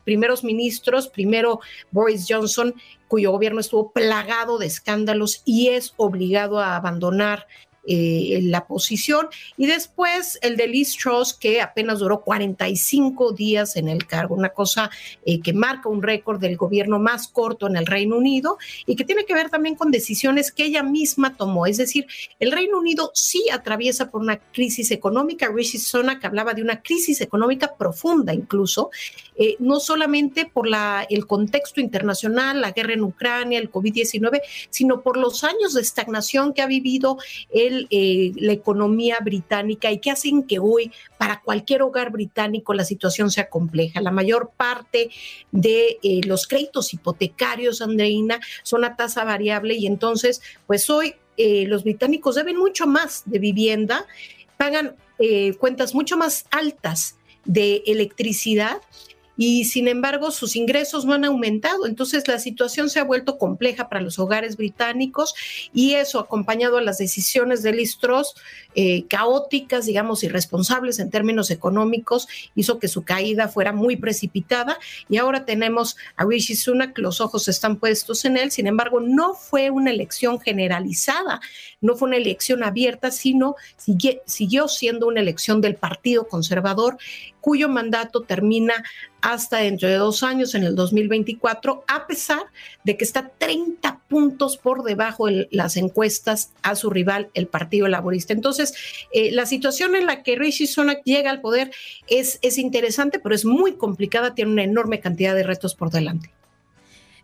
[0.03, 1.59] primeros ministros, primero
[1.91, 2.73] Boris Johnson,
[3.09, 7.47] cuyo gobierno estuvo plagado de escándalos y es obligado a abandonar
[7.91, 9.29] eh, la posición.
[9.57, 14.49] Y después el de Liz Truss, que apenas duró 45 días en el cargo, una
[14.49, 14.91] cosa
[15.25, 19.05] eh, que marca un récord del gobierno más corto en el Reino Unido y que
[19.05, 21.65] tiene que ver también con decisiones que ella misma tomó.
[21.65, 22.05] Es decir,
[22.39, 25.49] el Reino Unido sí atraviesa por una crisis económica.
[25.51, 28.91] Rishi Sunak hablaba de una crisis económica profunda incluso,
[29.35, 35.01] eh, no solamente por la, el contexto internacional, la guerra en Ucrania, el COVID-19, sino
[35.01, 37.17] por los años de estagnación que ha vivido
[37.49, 42.85] el eh, la economía británica y que hacen que hoy para cualquier hogar británico la
[42.85, 44.01] situación sea compleja.
[44.01, 45.09] La mayor parte
[45.51, 51.65] de eh, los créditos hipotecarios, Andreina, son a tasa variable y entonces, pues hoy eh,
[51.67, 54.05] los británicos deben mucho más de vivienda,
[54.57, 54.95] pagan
[55.59, 58.77] cuentas mucho más altas de electricidad
[59.41, 61.85] y sin embargo sus ingresos no han aumentado.
[61.85, 65.33] Entonces la situación se ha vuelto compleja para los hogares británicos
[65.73, 68.35] y eso acompañado a las decisiones de Listros
[68.75, 75.15] eh, caóticas, digamos, irresponsables en términos económicos, hizo que su caída fuera muy precipitada y
[75.15, 79.69] ahora tenemos a Rishi Sunak, los ojos están puestos en él, sin embargo no fue
[79.69, 81.39] una elección generalizada,
[81.79, 83.55] no fue una elección abierta, sino
[84.25, 86.97] siguió siendo una elección del Partido Conservador
[87.41, 88.83] cuyo mandato termina
[89.21, 92.43] hasta dentro de dos años, en el 2024, a pesar
[92.83, 97.87] de que está 30 puntos por debajo en las encuestas a su rival, el Partido
[97.87, 98.33] Laborista.
[98.33, 98.73] Entonces,
[99.13, 101.71] eh, la situación en la que Rishi Sunak llega al poder
[102.07, 106.31] es, es interesante, pero es muy complicada, tiene una enorme cantidad de retos por delante.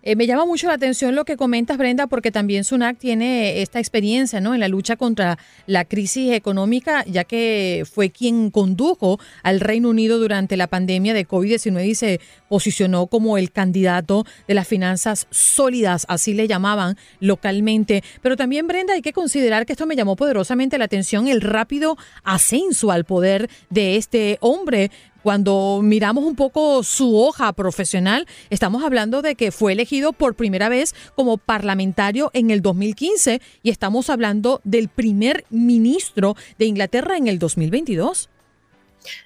[0.07, 3.79] Eh, me llama mucho la atención lo que comentas, Brenda, porque también Sunak tiene esta
[3.79, 4.53] experiencia ¿no?
[4.53, 10.19] en la lucha contra la crisis económica, ya que fue quien condujo al Reino Unido
[10.19, 16.05] durante la pandemia de COVID-19 y se posicionó como el candidato de las finanzas sólidas,
[16.07, 18.03] así le llamaban localmente.
[18.21, 21.97] Pero también, Brenda, hay que considerar que esto me llamó poderosamente la atención, el rápido
[22.23, 24.91] ascenso al poder de este hombre
[25.25, 30.69] cuando miramos un poco su hoja profesional, estamos hablando de que fue elegido por primera
[30.69, 37.25] vez como parlamentario en el 2015 y estamos hablando del primer ministro de Inglaterra en
[37.27, 38.29] el 2022.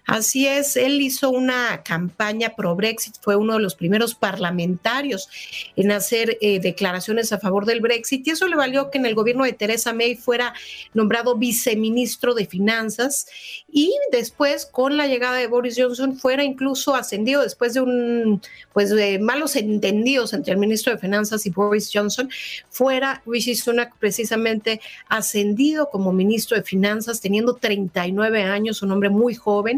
[0.06, 5.30] Así es, él hizo una campaña pro Brexit, fue uno de los primeros parlamentarios
[5.76, 9.16] en hacer eh, declaraciones a favor del Brexit y eso le valió que en el
[9.16, 10.54] gobierno de Theresa May fuera
[10.94, 13.28] nombrado viceministro de Finanzas
[13.72, 18.42] y después con la llegada de Boris Johnson fuera incluso ascendido después de un
[18.74, 22.30] pues de malos entendidos entre el ministro de Finanzas y Boris Johnson,
[22.70, 29.36] fuera Rishi Sunak precisamente ascendido como ministro de Finanzas teniendo 39 años, un hombre muy
[29.36, 29.69] joven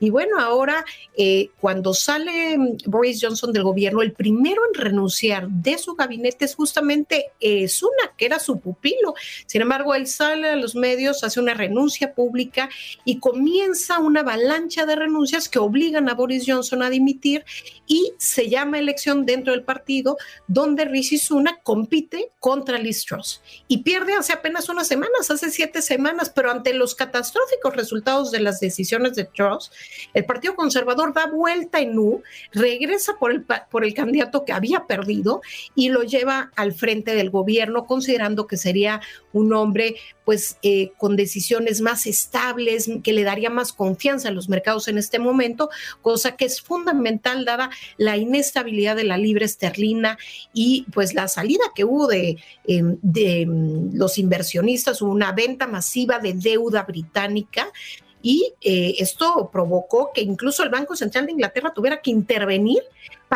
[0.00, 0.84] y bueno, ahora
[1.16, 6.44] eh, cuando sale mm, Boris Johnson del gobierno, el primero en renunciar de su gabinete
[6.44, 7.66] es justamente eh,
[8.16, 9.14] que era su pupilo.
[9.46, 12.68] Sin embargo, él sale a los medios, hace una renuncia pública
[13.04, 17.44] y comienza una avalancha de renuncias que obligan a Boris Johnson a dimitir
[17.86, 23.78] y se llama elección dentro del partido donde Rishi Sunak compite contra Liz Truss y
[23.78, 28.60] pierde hace apenas unas semanas, hace siete semanas, pero ante los catastróficos resultados de las
[28.60, 29.70] decisiones de Elizabeth
[30.14, 34.86] el Partido Conservador da vuelta en U, regresa por el, por el candidato que había
[34.86, 35.40] perdido
[35.74, 39.00] y lo lleva al frente del gobierno, considerando que sería
[39.32, 44.48] un hombre pues eh, con decisiones más estables, que le daría más confianza en los
[44.48, 45.70] mercados en este momento,
[46.02, 50.18] cosa que es fundamental dada la inestabilidad de la libre esterlina
[50.52, 56.18] y pues la salida que hubo de, em, de em, los inversionistas, una venta masiva
[56.18, 57.70] de deuda británica
[58.26, 62.82] y eh, esto provocó que incluso el Banco Central de Inglaterra tuviera que intervenir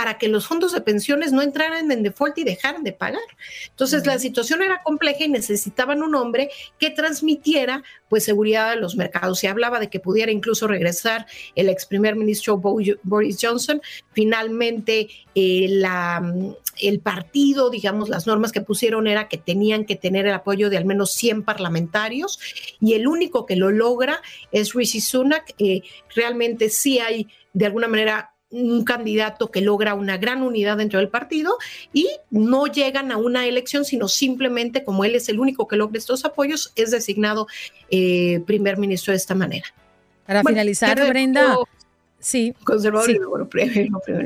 [0.01, 3.21] para que los fondos de pensiones no entraran en default y dejaran de pagar.
[3.69, 8.97] Entonces la situación era compleja y necesitaban un hombre que transmitiera pues seguridad a los
[8.97, 9.41] mercados.
[9.41, 13.83] Se hablaba de que pudiera incluso regresar el ex primer ministro Boris Johnson.
[14.15, 16.35] Finalmente eh, la,
[16.81, 20.79] el partido, digamos, las normas que pusieron era que tenían que tener el apoyo de
[20.79, 22.41] al menos 100 parlamentarios
[22.81, 25.55] y el único que lo logra es Rishi Sunak.
[25.59, 25.83] Eh,
[26.15, 31.09] realmente sí hay de alguna manera un candidato que logra una gran unidad dentro del
[31.09, 31.57] partido
[31.93, 35.99] y no llegan a una elección, sino simplemente como él es el único que logra
[35.99, 37.47] estos apoyos, es designado
[37.91, 39.67] eh, primer ministro de esta manera.
[40.27, 41.57] Para finalizar, Brenda.
[42.21, 42.55] Sí.
[42.65, 43.49] Conservador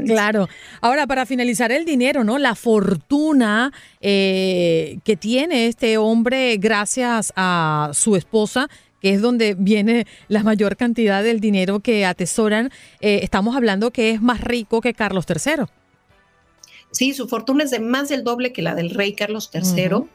[0.04, 0.48] Claro.
[0.80, 2.38] Ahora, para finalizar el dinero, ¿no?
[2.38, 8.68] La fortuna eh, que tiene este hombre gracias a su esposa
[9.04, 12.70] que es donde viene la mayor cantidad del dinero que atesoran,
[13.02, 15.66] eh, estamos hablando que es más rico que Carlos III.
[16.90, 20.06] Sí, su fortuna es de más del doble que la del rey Carlos III.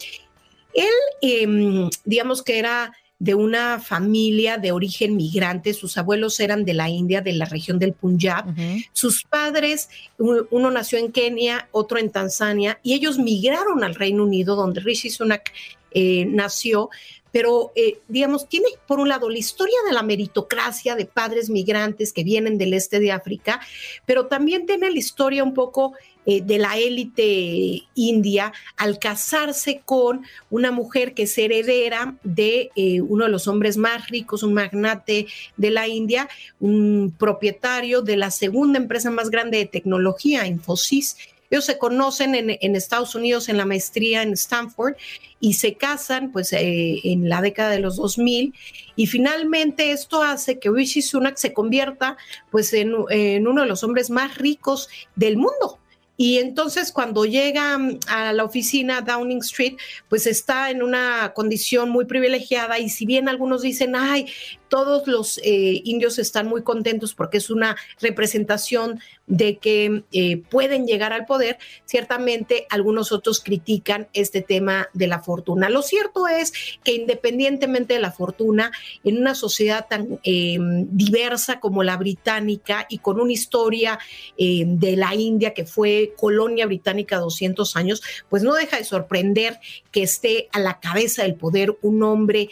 [0.73, 0.87] Él,
[1.21, 5.75] em, digamos que era de una familia de origen migrante.
[5.75, 8.45] Sus abuelos eran de la India, de la región del Punjab.
[8.91, 14.55] Sus padres, uno nació en Kenia, otro en Tanzania, y ellos migraron al Reino Unido,
[14.55, 15.51] donde Rishi Sunak
[15.91, 16.89] eh, nació
[17.31, 22.13] pero eh, digamos, tiene por un lado la historia de la meritocracia de padres migrantes
[22.13, 23.59] que vienen del este de África,
[24.05, 25.93] pero también tiene la historia un poco
[26.25, 33.01] eh, de la élite india al casarse con una mujer que es heredera de eh,
[33.01, 38.31] uno de los hombres más ricos, un magnate de la India, un propietario de la
[38.31, 41.17] segunda empresa más grande de tecnología, Infosys
[41.49, 44.95] ellos se conocen en, Estados Unidos en la maestría en Stanford
[45.39, 48.53] y se casan pues eh, en la década de los 2000
[48.95, 52.17] y finalmente esto hace que Rishi Sunak se convierta
[52.51, 55.79] pues en, en uno de los hombres más ricos del mundo.
[56.21, 59.77] Y entonces cuando llega a la oficina Downing Street,
[60.09, 64.25] pues está en una condición muy privilegiada y si bien algunos dicen, ay,
[64.69, 70.87] todos los eh, indios están muy contentos porque es una representación de que eh, pueden
[70.87, 75.69] llegar al poder, ciertamente algunos otros critican este tema de la fortuna.
[75.69, 76.51] Lo cierto es
[76.83, 78.71] que independientemente de la fortuna,
[79.03, 83.99] en una sociedad tan em, diversa como la británica y con una historia
[84.37, 89.59] em, de la India que fue colonia británica 200 años, pues no deja de sorprender
[89.91, 92.49] que esté a la cabeza del poder un hombre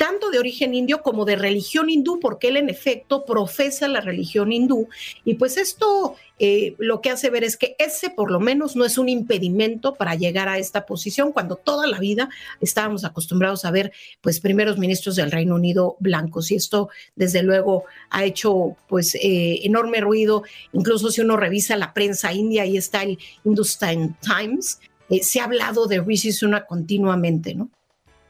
[0.00, 4.50] tanto de origen indio como de religión hindú, porque él en efecto profesa la religión
[4.50, 4.88] hindú.
[5.26, 8.86] Y pues esto eh, lo que hace ver es que ese por lo menos no
[8.86, 12.30] es un impedimento para llegar a esta posición, cuando toda la vida
[12.62, 16.50] estábamos acostumbrados a ver pues primeros ministros del Reino Unido blancos.
[16.50, 21.92] Y esto desde luego ha hecho pues eh, enorme ruido, incluso si uno revisa la
[21.92, 27.54] prensa india, ahí está el Hindustan Times, eh, se ha hablado de Rishi Sunak continuamente,
[27.54, 27.68] ¿no?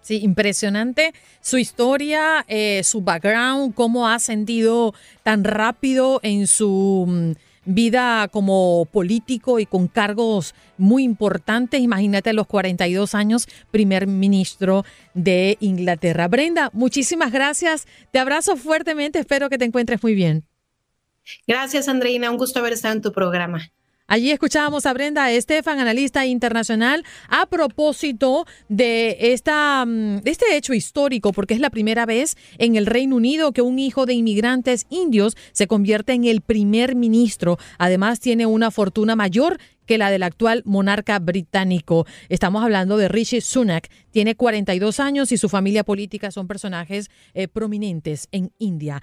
[0.02, 7.32] Sí, impresionante su historia, eh, su background, cómo ha ascendido tan rápido en su mm,
[7.66, 11.80] vida como político y con cargos muy importantes.
[11.80, 14.84] Imagínate los 42 años, primer ministro
[15.14, 16.28] de Inglaterra.
[16.28, 17.86] Brenda, muchísimas gracias.
[18.10, 19.18] Te abrazo fuertemente.
[19.18, 20.44] Espero que te encuentres muy bien.
[21.46, 22.30] Gracias, Andreina.
[22.30, 23.70] Un gusto haber estado en tu programa.
[24.10, 31.32] Allí escuchábamos a Brenda Estefan, analista internacional, a propósito de esta, mm, este hecho histórico,
[31.32, 35.36] porque es la primera vez en el Reino Unido que un hijo de inmigrantes indios
[35.52, 37.56] se convierte en el primer ministro.
[37.78, 42.04] Además, tiene una fortuna mayor que la del actual monarca británico.
[42.28, 43.88] Estamos hablando de Rishi Sunak.
[44.10, 49.02] Tiene 42 años y su familia política son personajes eh, prominentes en India.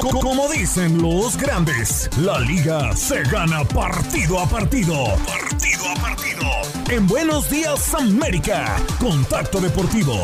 [0.00, 5.04] Como dicen los grandes, la liga se gana partido a partido.
[5.26, 6.42] Partido a partido
[6.90, 8.76] en Buenos Días América.
[9.00, 10.20] Contacto Deportivo.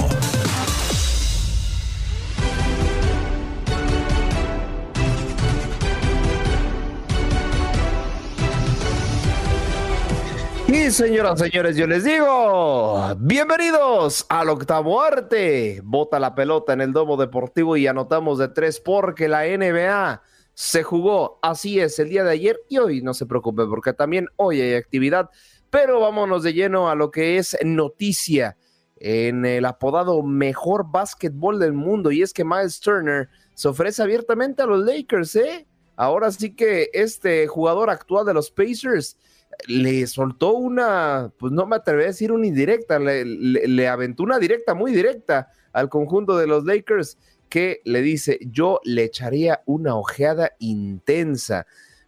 [10.73, 15.83] Y señoras, señores, yo les digo, bienvenidos al octavo arte.
[15.85, 20.23] Bota la pelota en el domo deportivo y anotamos de tres porque la NBA
[20.55, 21.39] se jugó.
[21.43, 24.73] Así es, el día de ayer y hoy no se preocupe porque también hoy hay
[24.73, 25.29] actividad.
[25.69, 28.57] Pero vámonos de lleno a lo que es noticia
[28.97, 32.11] en el apodado mejor básquetbol del mundo.
[32.11, 35.67] Y es que Miles Turner se ofrece abiertamente a los Lakers, ¿eh?
[35.97, 39.19] Ahora sí que este jugador actual de los Pacers
[39.67, 44.75] le soltó una, pues no me atreví a decir una indirecta, le, aventó una directa,
[44.75, 50.53] muy directa al conjunto de los Lakers que le dice, yo le echaría una ojeada
[50.59, 51.67] intensa.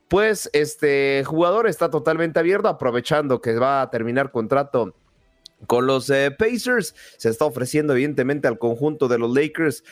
[0.09, 4.95] Pues este jugador está totalmente abierto, aprovechando que va a terminar contrato
[5.67, 9.85] con los eh, Pacers, se está ofreciendo evidentemente al conjunto de los Lakers.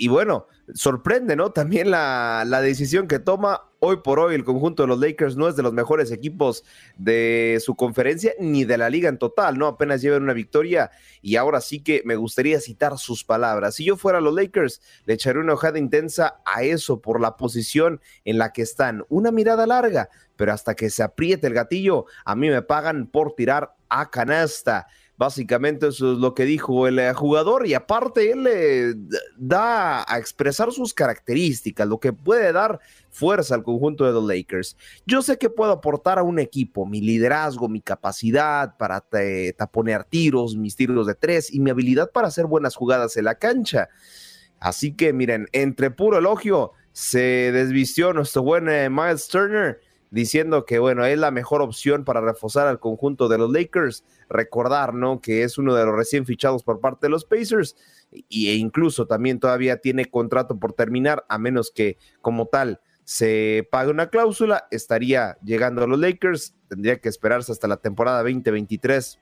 [0.00, 1.50] Y bueno, sorprende, ¿no?
[1.50, 5.56] También la, decisión que toma hoy por hoy el conjunto de los Lakers no es
[5.56, 6.62] de los mejores equipos
[6.96, 9.66] de su conferencia ni de la liga en total, ¿no?
[9.66, 13.74] Apenas llevan una victoria y ahora sí que me gustaría citar sus palabras.
[13.74, 18.00] Si yo fuera los Lakers, le echaré una hojada intensa a eso por la posición
[18.24, 19.04] en la que están.
[19.08, 23.34] Una mirada larga, pero hasta que se apriete el gatillo, a mí me pagan por
[23.34, 24.86] tirar a canasta.
[25.18, 30.70] Básicamente eso es lo que dijo el eh, jugador y aparte él da a expresar
[30.70, 32.78] sus características, lo que puede dar
[33.10, 34.76] fuerza al conjunto de los Lakers.
[35.06, 39.04] Yo sé que puedo aportar a un equipo mi liderazgo, mi capacidad para
[39.56, 43.34] taponear tiros, mis tiros de tres y mi habilidad para hacer buenas jugadas en la
[43.34, 43.88] cancha.
[44.60, 49.80] Así que miren, entre puro elogio se desvistió nuestro buen eh, Miles Turner
[50.10, 54.04] diciendo que, bueno, es la mejor opción para reforzar al conjunto de los Lakers.
[54.28, 55.20] Recordar, ¿no?
[55.20, 57.76] Que es uno de los recién fichados por parte de los Pacers
[58.12, 63.90] e incluso también todavía tiene contrato por terminar, a menos que como tal se pague
[63.90, 66.54] una cláusula, estaría llegando a los Lakers.
[66.68, 69.18] Tendría que esperarse hasta la temporada 2023.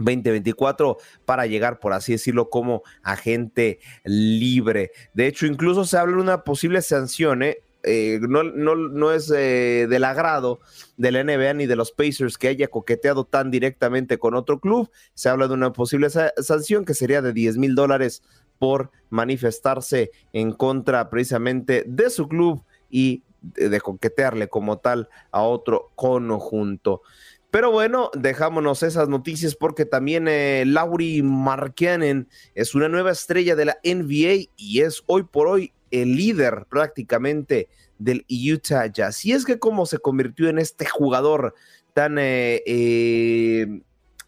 [0.00, 4.92] 2024 para llegar, por así decirlo, como agente libre.
[5.12, 7.64] De hecho, incluso se habla de una posible sanción, ¿eh?
[7.84, 10.58] Eh, no, no, es eh, del agrado
[10.96, 14.90] de la NBA ni de los Pacers que haya coqueteado tan directamente con otro club.
[15.14, 18.22] Se habla de una posible sanción que sería de 10 mil dólares
[18.58, 25.92] por manifestarse en contra precisamente de su club y de, coquetearle como tal a otro
[25.94, 27.02] conjunto.
[27.50, 33.64] Pero bueno, dejámonos esas noticias porque también eh, Lauri Markkanen es una nueva estrella de
[33.64, 37.68] la NBA y es hoy por hoy el líder prácticamente
[37.98, 39.24] del Utah Jazz.
[39.24, 41.54] Y es que como se convirtió en este jugador
[41.94, 43.80] tan eh, eh,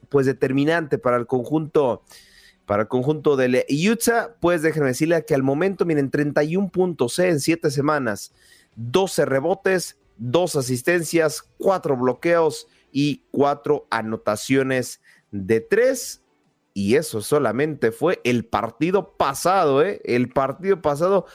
[0.09, 2.03] pues determinante para el conjunto
[2.67, 7.29] para el conjunto del Utah, pues déjenme decirle que al momento, miren, 31 puntos ¿eh?
[7.29, 8.33] en 7 semanas,
[8.77, 15.01] 12 rebotes, 2 asistencias, 4 bloqueos y 4 anotaciones
[15.33, 16.23] de 3
[16.81, 20.01] y eso solamente fue el partido pasado, ¿eh?
[20.03, 21.27] El partido pasado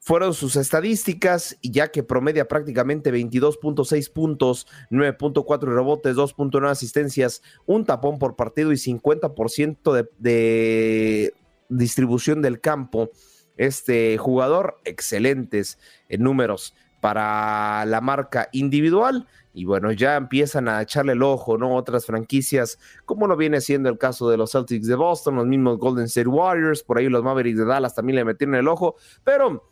[0.00, 8.18] fueron sus estadísticas, ya que promedia prácticamente 22.6 puntos, 9.4 rebotes, 2.9 asistencias, un tapón
[8.18, 11.34] por partido y 50% de, de
[11.68, 13.10] distribución del campo.
[13.58, 15.78] Este jugador, excelentes
[16.08, 16.74] en números
[17.04, 21.76] para la marca individual y bueno, ya empiezan a echarle el ojo, ¿no?
[21.76, 25.76] Otras franquicias, como no viene siendo el caso de los Celtics de Boston, los mismos
[25.76, 29.70] Golden State Warriors, por ahí los Mavericks de Dallas también le metieron el ojo, pero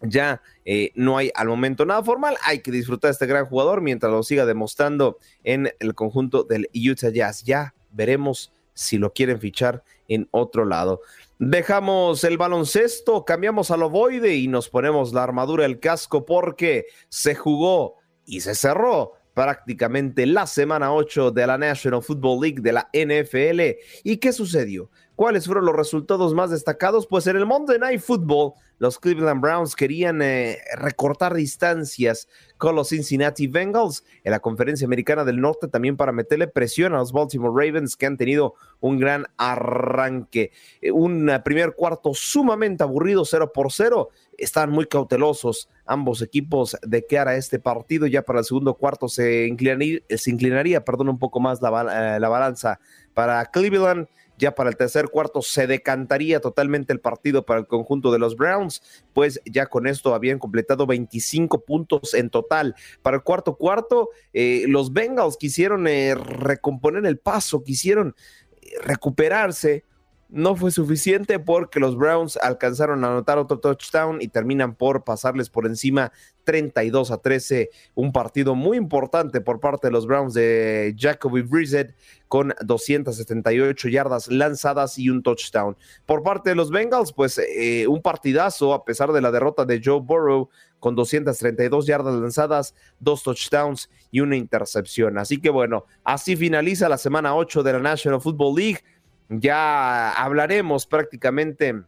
[0.00, 2.38] ya eh, no hay al momento nada formal.
[2.42, 6.70] Hay que disfrutar de este gran jugador mientras lo siga demostrando en el conjunto del
[6.74, 7.44] Utah Jazz.
[7.44, 11.02] Ya veremos si lo quieren fichar en otro lado.
[11.38, 17.34] Dejamos el baloncesto, cambiamos al ovoide y nos ponemos la armadura, el casco, porque se
[17.34, 22.88] jugó y se cerró prácticamente la semana 8 de la National Football League de la
[22.92, 23.80] NFL.
[24.04, 24.90] ¿Y qué sucedió?
[25.16, 27.06] ¿Cuáles fueron los resultados más destacados?
[27.06, 32.88] Pues en el Monday Night Football, los Cleveland Browns querían eh, recortar distancias con los
[32.88, 37.52] Cincinnati Bengals en la conferencia americana del norte también para meterle presión a los Baltimore
[37.54, 40.52] Ravens que han tenido un gran arranque.
[40.80, 47.06] Eh, un primer cuarto sumamente aburrido, 0 por 0 están muy cautelosos ambos equipos de
[47.06, 48.06] cara a este partido.
[48.06, 52.80] Ya para el segundo cuarto se inclinaría, perdón, un poco más la, eh, la balanza
[53.14, 54.08] para Cleveland.
[54.38, 58.36] Ya para el tercer cuarto se decantaría totalmente el partido para el conjunto de los
[58.36, 58.82] Browns,
[59.12, 62.74] pues ya con esto habían completado 25 puntos en total.
[63.02, 68.14] Para el cuarto cuarto, eh, los Bengals quisieron eh, recomponer el paso, quisieron
[68.60, 69.84] eh, recuperarse,
[70.28, 75.50] no fue suficiente porque los Browns alcanzaron a anotar otro touchdown y terminan por pasarles
[75.50, 76.12] por encima
[76.44, 77.70] 32 a 13.
[77.94, 81.94] Un partido muy importante por parte de los Browns de Jacoby Brissett
[82.28, 85.76] con 278 yardas lanzadas y un touchdown.
[86.06, 89.80] Por parte de los Bengals, pues eh, un partidazo a pesar de la derrota de
[89.82, 90.48] Joe Burrow
[90.80, 95.16] con 232 yardas lanzadas, dos touchdowns y una intercepción.
[95.16, 98.80] Así que bueno, así finaliza la semana 8 de la National Football League
[99.28, 101.84] ya hablaremos prácticamente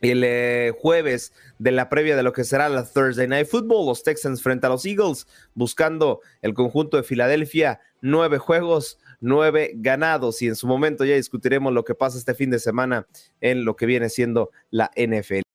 [0.00, 4.02] el eh, jueves de la previa de lo que será la Thursday Night Football, los
[4.02, 10.48] Texans frente a los Eagles, buscando el conjunto de Filadelfia, nueve juegos, nueve ganados y
[10.48, 13.06] en su momento ya discutiremos lo que pasa este fin de semana
[13.40, 15.45] en lo que viene siendo la NFL.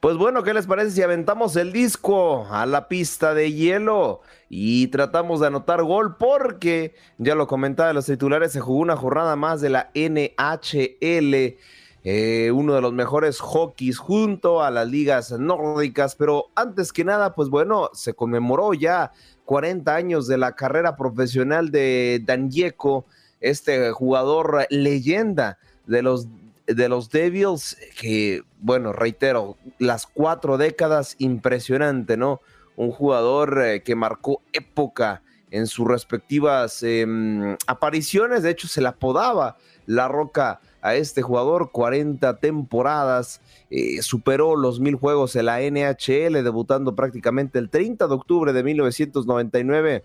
[0.00, 4.86] Pues bueno, ¿qué les parece si aventamos el disco a la pista de hielo y
[4.86, 6.16] tratamos de anotar gol?
[6.16, 11.58] Porque, ya lo comentaba los titulares, se jugó una jornada más de la NHL,
[12.02, 17.34] eh, uno de los mejores hockeys junto a las ligas nórdicas, pero antes que nada,
[17.34, 19.12] pues bueno, se conmemoró ya
[19.44, 23.04] 40 años de la carrera profesional de Danieko,
[23.42, 26.26] este jugador leyenda de los
[26.74, 32.40] de los Devils, que, bueno, reitero, las cuatro décadas, impresionante, ¿no?
[32.76, 38.88] Un jugador eh, que marcó época en sus respectivas em, apariciones, de hecho se le
[38.88, 39.56] apodaba
[39.86, 43.40] la roca a este jugador, 40 temporadas,
[43.70, 48.62] eh, superó los mil juegos en la NHL, debutando prácticamente el 30 de octubre de
[48.62, 50.04] 1999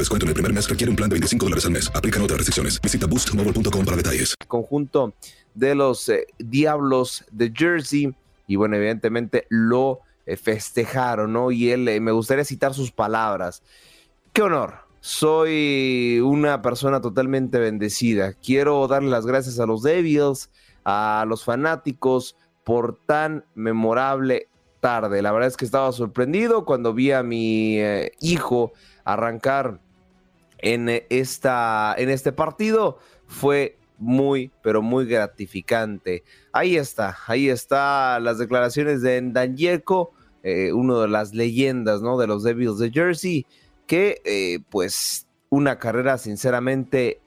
[0.01, 1.91] descuento en el primer mes requiere un plan de 25 dólares al mes.
[1.93, 2.81] Aplican otras restricciones.
[2.81, 4.35] Visita boostmobile.com para detalles.
[4.47, 5.13] Conjunto
[5.53, 8.13] de los eh, Diablos de Jersey.
[8.47, 11.51] Y bueno, evidentemente lo eh, festejaron, ¿no?
[11.51, 13.63] Y él, eh, me gustaría citar sus palabras.
[14.33, 14.73] ¡Qué honor!
[14.99, 18.33] Soy una persona totalmente bendecida.
[18.33, 20.51] Quiero darle las gracias a los Devils,
[20.83, 24.47] a los fanáticos por tan memorable
[24.79, 25.21] tarde.
[25.21, 27.79] La verdad es que estaba sorprendido cuando vi a mi
[28.19, 28.73] hijo
[29.03, 29.79] arrancar
[30.61, 36.23] en, esta, en este partido fue muy, pero muy gratificante.
[36.51, 40.11] Ahí está, ahí está las declaraciones de Danyeko,
[40.43, 42.17] eh, uno de las leyendas, ¿no?
[42.17, 43.45] De los Devils de Jersey,
[43.85, 47.21] que eh, pues una carrera sinceramente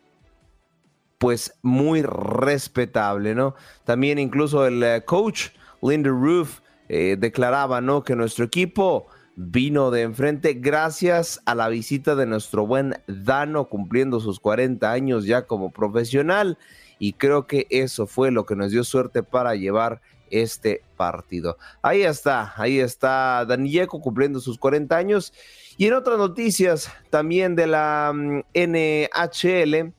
[1.19, 3.55] pues muy respetable, ¿no?
[3.85, 8.05] También incluso el eh, coach Linda Roof declaraba, ¿no?
[8.05, 9.07] Que nuestro equipo
[9.37, 15.27] vino de enfrente gracias a la visita de nuestro buen Dano cumpliendo sus 40 años
[15.27, 16.59] ya como profesional
[16.99, 21.59] y creo que eso fue lo que nos dio suerte para llevar este partido.
[21.83, 25.33] Ahí está, ahí está Danieco cumpliendo sus 40 años
[25.77, 29.93] y en otras noticias también de la mm, NHL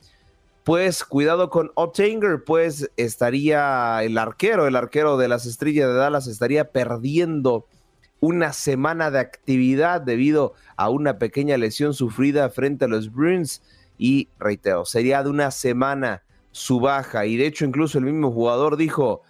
[0.63, 6.25] pues cuidado con Ottinger, pues estaría el arquero, el arquero de las estrellas de Dallas
[6.25, 7.67] estaría perdiendo
[8.19, 13.61] una semana de actividad debido a una pequeña lesión sufrida frente a los Bruins
[13.97, 18.77] y reitero, sería de una semana su baja y de hecho incluso el mismo jugador
[18.77, 19.21] dijo,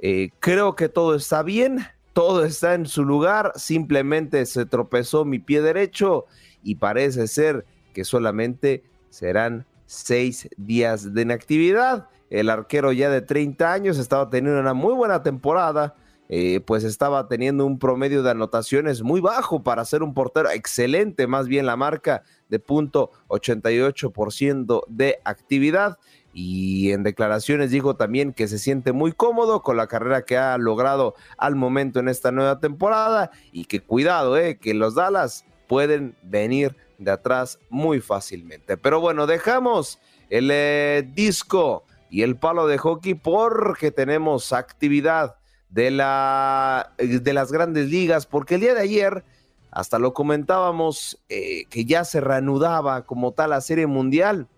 [0.00, 5.38] eh, creo que todo está bien, todo está en su lugar, simplemente se tropezó mi
[5.38, 6.26] pie derecho
[6.62, 12.08] y parece ser que solamente serán seis días de inactividad.
[12.30, 15.94] El arquero ya de 30 años estaba teniendo una muy buena temporada,
[16.34, 21.26] eh, pues estaba teniendo un promedio de anotaciones muy bajo para ser un portero excelente,
[21.26, 25.98] más bien la marca de punto 88% de actividad.
[26.32, 30.56] Y en declaraciones dijo también que se siente muy cómodo con la carrera que ha
[30.56, 36.16] logrado al momento en esta nueva temporada y que cuidado, eh, que los Dallas pueden
[36.22, 38.78] venir de atrás muy fácilmente.
[38.78, 39.98] Pero bueno, dejamos
[40.30, 45.36] el eh, disco y el palo de hockey porque tenemos actividad
[45.72, 49.24] de, la, de las grandes ligas, porque el día de ayer,
[49.70, 54.48] hasta lo comentábamos, eh, que ya se reanudaba como tal la Serie Mundial,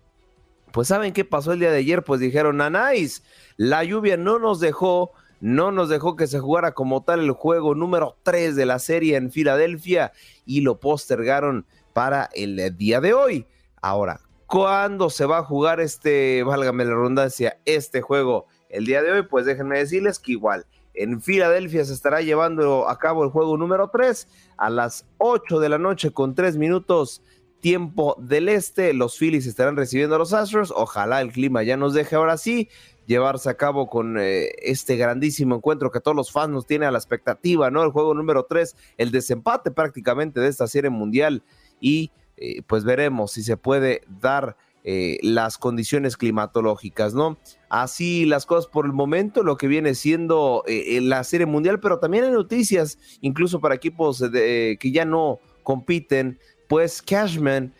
[0.71, 2.03] pues ¿saben qué pasó el día de ayer?
[2.03, 3.23] Pues dijeron, Nanáis,
[3.55, 7.75] la lluvia no nos dejó, no nos dejó que se jugara como tal el juego
[7.75, 10.11] número 3 de la serie en Filadelfia
[10.45, 13.47] y lo postergaron para el día de hoy.
[13.81, 18.47] Ahora, ¿cuándo se va a jugar este, válgame la redundancia, este juego?
[18.67, 20.65] El día de hoy, pues déjenme decirles que igual
[20.95, 24.27] en Filadelfia se estará llevando a cabo el juego número 3
[24.57, 27.21] a las 8 de la noche con 3 minutos
[27.59, 28.93] tiempo del este.
[28.93, 30.71] Los Phillies estarán recibiendo a los Astros.
[30.75, 32.69] Ojalá el clima ya nos deje ahora sí
[33.07, 36.91] llevarse a cabo con eh, este grandísimo encuentro que todos los fans nos tienen a
[36.91, 37.83] la expectativa, ¿no?
[37.83, 41.43] El juego número 3, el desempate prácticamente de esta serie mundial
[41.79, 47.37] y eh, pues veremos si se puede dar eh, las condiciones climatológicas, ¿no?
[47.67, 52.23] Así las cosas por el momento, lo que viene siendo la serie mundial, pero también
[52.23, 57.73] hay noticias, incluso para equipos que ya no compiten, pues Cashman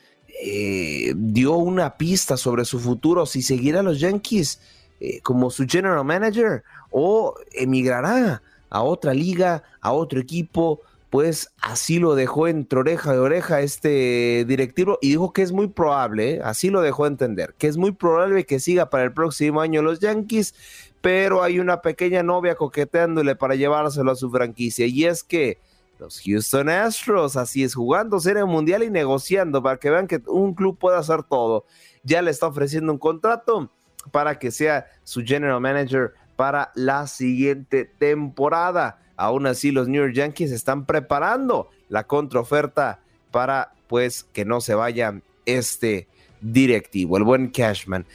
[1.16, 4.60] dio una pista sobre su futuro, si seguirá a los Yankees
[5.02, 12.00] eh, como su general manager o emigrará a otra liga, a otro equipo, pues así
[12.00, 16.42] lo dejó entre oreja de oreja este directivo y dijo que es muy probable, ¿eh?
[16.44, 20.00] así lo dejó entender, que es muy probable que siga para el próximo año los
[20.00, 20.56] Yankees,
[21.02, 25.60] pero hay una pequeña novia coqueteándole para llevárselo a su franquicia y es que
[26.00, 30.54] los Houston Astros, así es, jugando serie mundial y negociando para que vean que un
[30.54, 31.66] club puede hacer todo.
[32.04, 33.70] Ya le está ofreciendo un contrato
[34.12, 39.00] para que sea su general manager para la siguiente temporada.
[39.16, 43.00] Aún así, los New York Yankees están preparando la contraoferta
[43.32, 46.08] para pues que no se vaya este
[46.42, 48.06] directivo, el buen Cashman.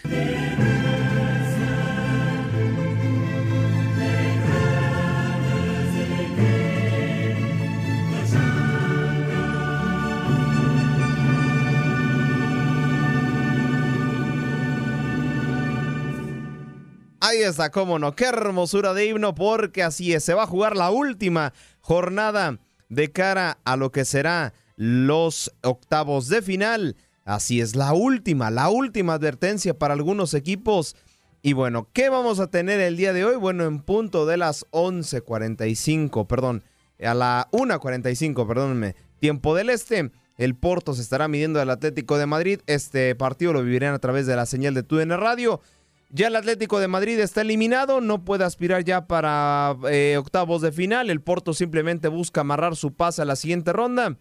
[17.51, 20.91] Está, cómo no, qué hermosura de himno, porque así es, se va a jugar la
[20.91, 26.97] última jornada de cara a lo que será los octavos de final.
[27.25, 30.97] Así es, la última, la última advertencia para algunos equipos.
[31.43, 33.37] Y bueno, ¿qué vamos a tener el día de hoy?
[33.37, 36.63] Bueno, en punto de las 11.45, perdón,
[37.03, 40.11] a la 1.45, perdónenme, tiempo del este.
[40.37, 42.61] El Porto se estará midiendo al Atlético de Madrid.
[42.67, 45.61] Este partido lo vivirán a través de la señal de TUDN Radio.
[46.13, 50.73] Ya el Atlético de Madrid está eliminado, no puede aspirar ya para eh, octavos de
[50.73, 51.09] final.
[51.09, 54.17] El Porto simplemente busca amarrar su pase a la siguiente ronda.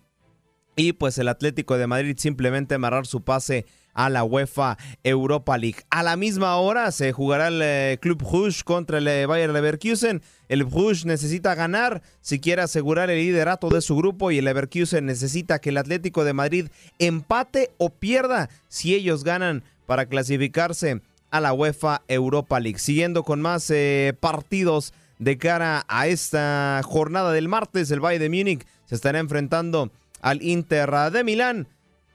[0.76, 3.66] Y pues el Atlético de Madrid simplemente amarrar su pase
[3.96, 5.80] a la UEFA Europa League.
[5.90, 10.22] A la misma hora se jugará el eh, Club Rouge contra el eh, Bayern Leverkusen.
[10.48, 15.08] El Rouge necesita ganar si quiere asegurar el liderato de su grupo y el Leverkusen
[15.08, 16.68] necesita que el Atlético de Madrid
[17.00, 21.02] empate o pierda si ellos ganan para clasificarse
[21.32, 22.80] a la UEFA Europa League.
[22.80, 28.30] Siguiendo con más eh, partidos de cara a esta jornada del martes, el Bayern de
[28.30, 31.68] Múnich se estará enfrentando al Inter de Milán.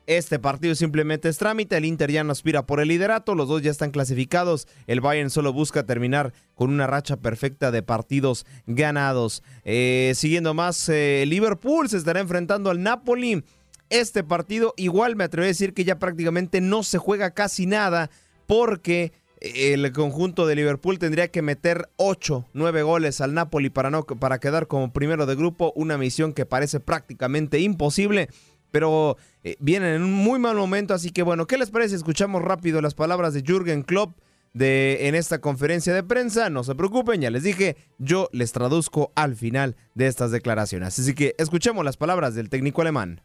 [0.06, 3.62] Este partido simplemente es trámite, el Inter ya no aspira por el liderato, los dos
[3.62, 9.42] ya están clasificados, el Bayern solo busca terminar con una racha perfecta de partidos ganados.
[9.64, 13.44] Eh, siguiendo más, eh, Liverpool se estará enfrentando al Napoli.
[13.88, 18.10] Este partido igual me atrevo a decir que ya prácticamente no se juega casi nada
[18.46, 24.04] porque el conjunto de Liverpool tendría que meter 8, 9 goles al Napoli para, no,
[24.04, 28.28] para quedar como primero de grupo, una misión que parece prácticamente imposible,
[28.70, 31.94] pero eh, vienen en un muy mal momento, así que bueno, ¿qué les parece?
[31.94, 34.16] Escuchamos rápido las palabras de Jürgen Klopp
[34.56, 39.34] en esta conferencia de prensa, no se preocupen, ya les dije, yo les traduzco al
[39.34, 43.20] final de estas declaraciones, así que escuchemos las palabras del técnico alemán.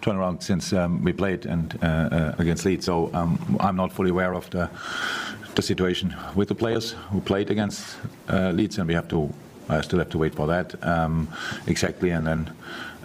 [0.00, 2.86] Turnaround since um, we played and uh, uh, against Leeds.
[2.86, 4.70] So um, I'm not fully aware of the
[5.54, 7.96] the situation with the players who played against
[8.28, 9.32] uh, Leeds, and we have to
[9.82, 11.28] still have to wait for that um,
[11.66, 12.10] exactly.
[12.10, 12.52] And then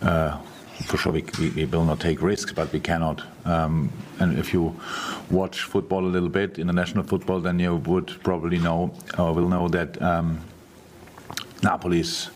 [0.02, 0.38] uh,
[0.84, 3.24] for sure we, we, we, will not take risks, but we cannot.
[3.46, 4.76] Um, and if you
[5.30, 9.68] watch football a little bit, international football, then you would probably know or will know
[9.70, 10.40] that um,
[11.64, 12.30] Napoli is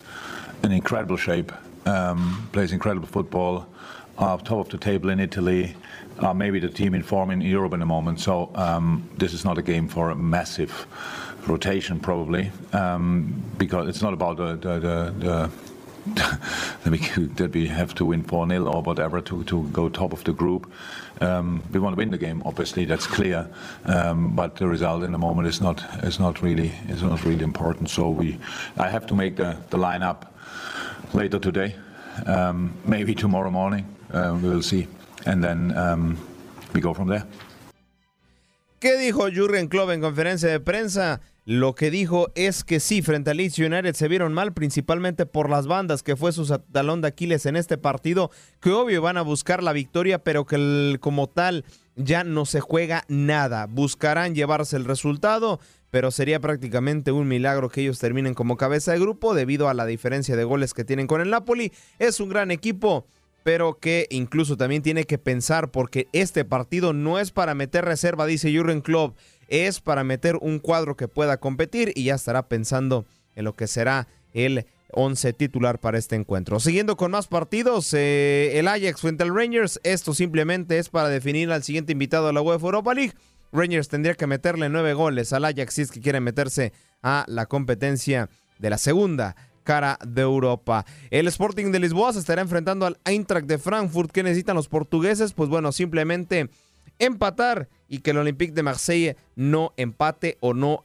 [0.62, 1.52] in incredible shape,
[1.86, 3.66] um, plays incredible football
[4.18, 5.74] uh, top of the table in Italy,
[6.18, 8.20] uh, maybe the team in form in Europe in a moment.
[8.20, 10.86] So um, this is not a game for a massive
[11.46, 15.50] rotation, probably, um, because it's not about the, the, the, the
[17.34, 20.32] that, we, have to win 4 0 or whatever to, to go top of the
[20.32, 20.70] group.
[21.20, 23.48] Um, we want to win the game, obviously, that's clear.
[23.86, 27.42] Um, but the result in the moment is not is not really is not really
[27.42, 27.90] important.
[27.90, 28.38] So we,
[28.76, 30.28] I have to make the, the lineup
[31.12, 31.74] later today,
[32.26, 33.95] um, maybe tomorrow morning.
[34.16, 34.88] Uh, we will see.
[35.26, 36.16] And then um,
[36.72, 37.24] we go from there.
[38.78, 41.20] ¿Qué dijo Jurgen Klopp en conferencia de prensa?
[41.44, 45.48] Lo que dijo es que sí, frente a Leeds United se vieron mal, principalmente por
[45.48, 49.22] las bandas, que fue su talón de Aquiles en este partido, que obvio van a
[49.22, 51.64] buscar la victoria, pero que como tal
[51.94, 53.66] ya no se juega nada.
[53.66, 55.60] Buscarán llevarse el resultado,
[55.90, 59.86] pero sería prácticamente un milagro que ellos terminen como cabeza de grupo debido a la
[59.86, 61.72] diferencia de goles que tienen con el Napoli.
[61.98, 63.06] Es un gran equipo,
[63.46, 68.26] pero que incluso también tiene que pensar porque este partido no es para meter reserva,
[68.26, 69.16] dice Jurgen Klopp,
[69.46, 73.68] es para meter un cuadro que pueda competir y ya estará pensando en lo que
[73.68, 76.58] será el 11 titular para este encuentro.
[76.58, 81.52] Siguiendo con más partidos, eh, el Ajax frente al Rangers, esto simplemente es para definir
[81.52, 83.14] al siguiente invitado a la UEFA Europa League.
[83.52, 87.46] Rangers tendría que meterle nueve goles al Ajax si es que quiere meterse a la
[87.46, 88.28] competencia
[88.58, 89.36] de la segunda
[89.66, 90.86] cara de Europa.
[91.10, 94.10] El Sporting de Lisboa se estará enfrentando al Eintracht de Frankfurt.
[94.12, 95.34] ¿Qué necesitan los portugueses?
[95.34, 96.48] Pues bueno, simplemente
[96.98, 100.82] empatar y que el Olympique de Marseille no empate o no,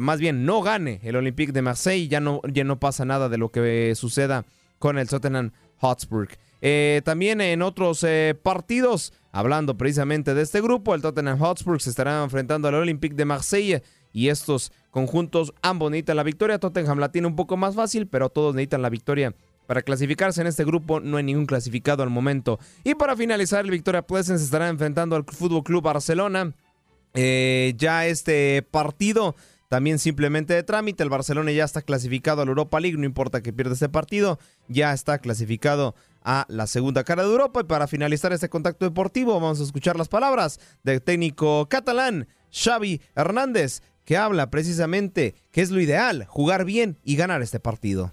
[0.00, 2.08] más bien no gane el Olympique de Marseille.
[2.08, 4.44] Ya no, ya no pasa nada de lo que suceda
[4.78, 6.28] con el Tottenham Hotspur.
[6.60, 11.90] Eh, también en otros eh, partidos, hablando precisamente de este grupo, el Tottenham Hotspur se
[11.90, 13.82] estará enfrentando al Olympique de Marseille
[14.14, 16.58] y estos conjuntos ambos necesitan la victoria.
[16.58, 19.34] Tottenham la tiene un poco más fácil, pero todos necesitan la victoria.
[19.66, 22.58] Para clasificarse en este grupo no hay ningún clasificado al momento.
[22.84, 26.54] Y para finalizar, el Victoria Pleasant se estará enfrentando al Fútbol Club Barcelona.
[27.14, 29.34] Eh, ya este partido
[29.68, 31.02] también simplemente de trámite.
[31.02, 34.38] El Barcelona ya está clasificado a la Europa League, no importa que pierda este partido,
[34.68, 37.62] ya está clasificado a la segunda cara de Europa.
[37.62, 43.00] Y para finalizar este contacto deportivo, vamos a escuchar las palabras del técnico catalán Xavi
[43.16, 48.12] Hernández, que habla precisamente que es lo ideal, jugar bien y ganar este partido.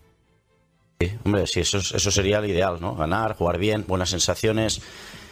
[0.99, 2.95] Sí, hombre, sí, eso, eso sería lo ideal, ¿no?
[2.95, 4.81] Ganar, jugar bien, buenas sensaciones,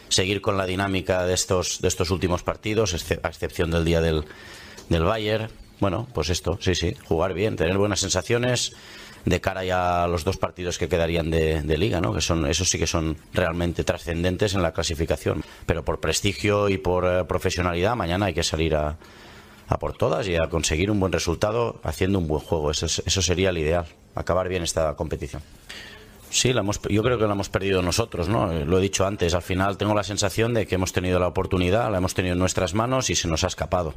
[0.08, 4.24] seguir con la dinámica de estos, de estos últimos partidos, a excepción del día del,
[4.88, 5.48] del Bayern.
[5.78, 8.72] Bueno, pues esto, sí, sí, jugar bien, tener buenas sensaciones
[9.24, 12.12] de cara ya a los dos partidos que quedarían de, de liga, ¿no?
[12.12, 15.44] Que son, esos sí que son realmente trascendentes en la clasificación.
[15.66, 18.96] Pero por prestigio y por eh, profesionalidad, mañana hay que salir a,
[19.70, 22.72] a por todas y a conseguir un buen resultado haciendo un buen juego.
[22.72, 25.42] Eso, eso sería el ideal, acabar bien esta competición.
[26.28, 28.52] Sí, la hemos, yo creo que la hemos perdido nosotros, ¿no?
[28.52, 31.90] Lo he dicho antes, al final tengo la sensación de que hemos tenido la oportunidad,
[31.90, 33.94] la hemos tenido en nuestras manos y se nos ha escapado,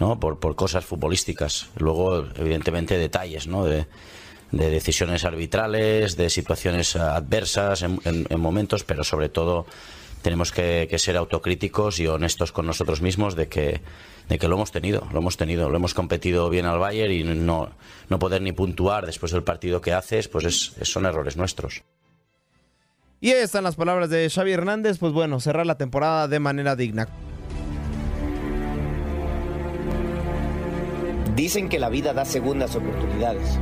[0.00, 0.18] ¿no?
[0.18, 1.68] Por, por cosas futbolísticas.
[1.76, 3.64] Luego, evidentemente, detalles, ¿no?
[3.64, 3.86] De,
[4.50, 9.66] de decisiones arbitrales, de situaciones adversas en, en, en momentos, pero sobre todo
[10.26, 13.80] tenemos que, que, ser autocríticos y honestos con nosotros mismos de que
[14.28, 17.22] de que lo hemos tenido, lo hemos tenido, lo hemos competido bien al Bayern y
[17.22, 17.70] no,
[18.08, 21.84] no poder ni puntuar después del partido que haces, pues es, son errores nuestros.
[23.20, 26.74] Y ahí están las palabras de Xavi Hernández, pues bueno, cerrar la temporada de manera
[26.74, 27.06] digna.
[31.36, 33.60] Dicen que la vida da segundas oportunidades,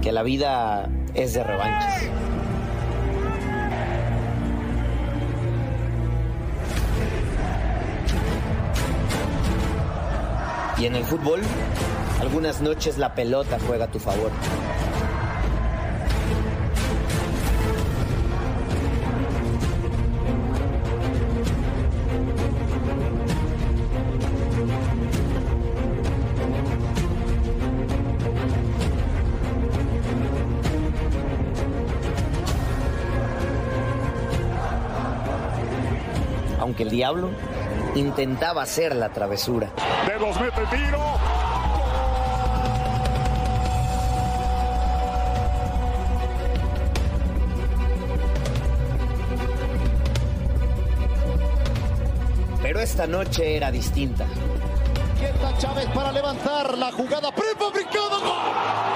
[0.00, 2.27] que la vida es de revanches.
[10.80, 11.40] Y en el fútbol,
[12.20, 14.30] algunas noches la pelota juega a tu favor.
[36.60, 37.30] Aunque el diablo
[37.94, 39.70] intentaba hacer la travesura.
[40.06, 40.98] De dos mete tiro.
[52.62, 54.26] Pero esta noche era distinta.
[55.18, 58.18] Quieta Chávez para levantar la jugada prefabricada.
[58.18, 58.87] ¡Gol!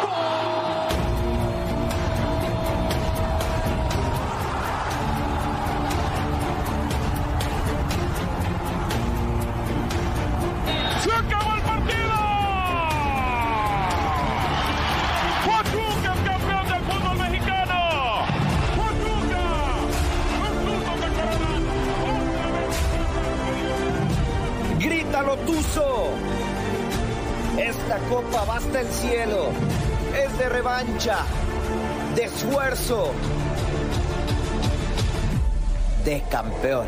[27.93, 29.51] Esta copa va hasta el cielo.
[30.17, 31.27] Es de revancha,
[32.17, 33.13] de esfuerzo,
[36.03, 36.87] de campeón.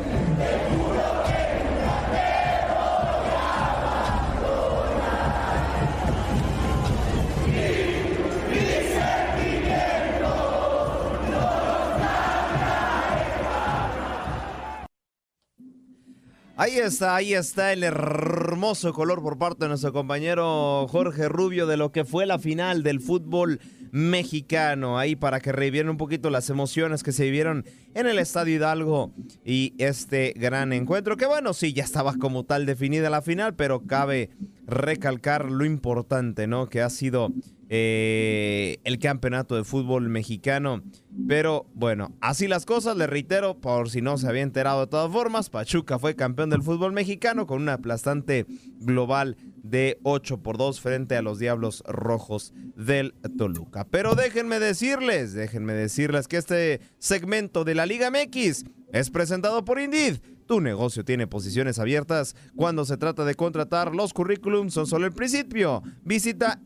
[16.64, 21.76] Ahí está, ahí está el hermoso color por parte de nuestro compañero Jorge Rubio de
[21.76, 23.60] lo que fue la final del fútbol
[23.92, 24.98] mexicano.
[24.98, 29.12] Ahí para que revivieran un poquito las emociones que se vivieron en el Estadio Hidalgo
[29.44, 31.18] y este gran encuentro.
[31.18, 34.30] Que bueno, sí, ya estaba como tal definida la final, pero cabe
[34.66, 36.70] recalcar lo importante, ¿no?
[36.70, 37.30] Que ha sido
[37.76, 40.84] eh, el campeonato de fútbol mexicano.
[41.26, 45.10] Pero bueno, así las cosas, le reitero, por si no se había enterado de todas
[45.10, 48.46] formas, Pachuca fue campeón del fútbol mexicano con una aplastante
[48.78, 53.88] global de 8 por 2 frente a los Diablos Rojos del Toluca.
[53.90, 59.80] Pero déjenme decirles, déjenme decirles que este segmento de la Liga MX es presentado por
[59.80, 60.18] Indeed.
[60.46, 62.36] Tu negocio tiene posiciones abiertas.
[62.54, 65.82] Cuando se trata de contratar, los currículums son solo el principio.
[66.04, 66.60] Visita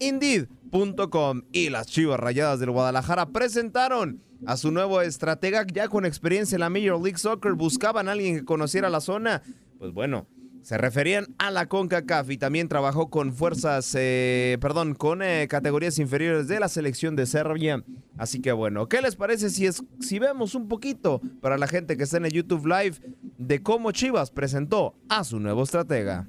[1.52, 6.60] Y las Chivas Rayadas del Guadalajara presentaron a su nuevo estratega ya con experiencia en
[6.60, 7.54] la Major League Soccer.
[7.54, 9.42] Buscaban a alguien que conociera la zona.
[9.78, 10.26] Pues bueno,
[10.62, 15.98] se referían a la CONCACAF y también trabajó con fuerzas, eh, perdón, con eh, categorías
[15.98, 17.82] inferiores de la selección de Serbia.
[18.16, 21.96] Así que bueno, ¿qué les parece si, es, si vemos un poquito para la gente
[21.96, 22.96] que está en el YouTube Live
[23.38, 26.26] de cómo Chivas presentó a su nuevo estratega?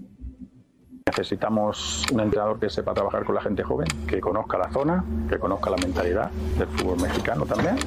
[1.09, 5.39] Necesitamos un entrenador que sepa trabajar con la gente joven, que conozca la zona, que
[5.39, 7.77] conozca la mentalidad del fútbol mexicano también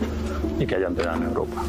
[0.58, 1.62] y que haya entrenado en Europa.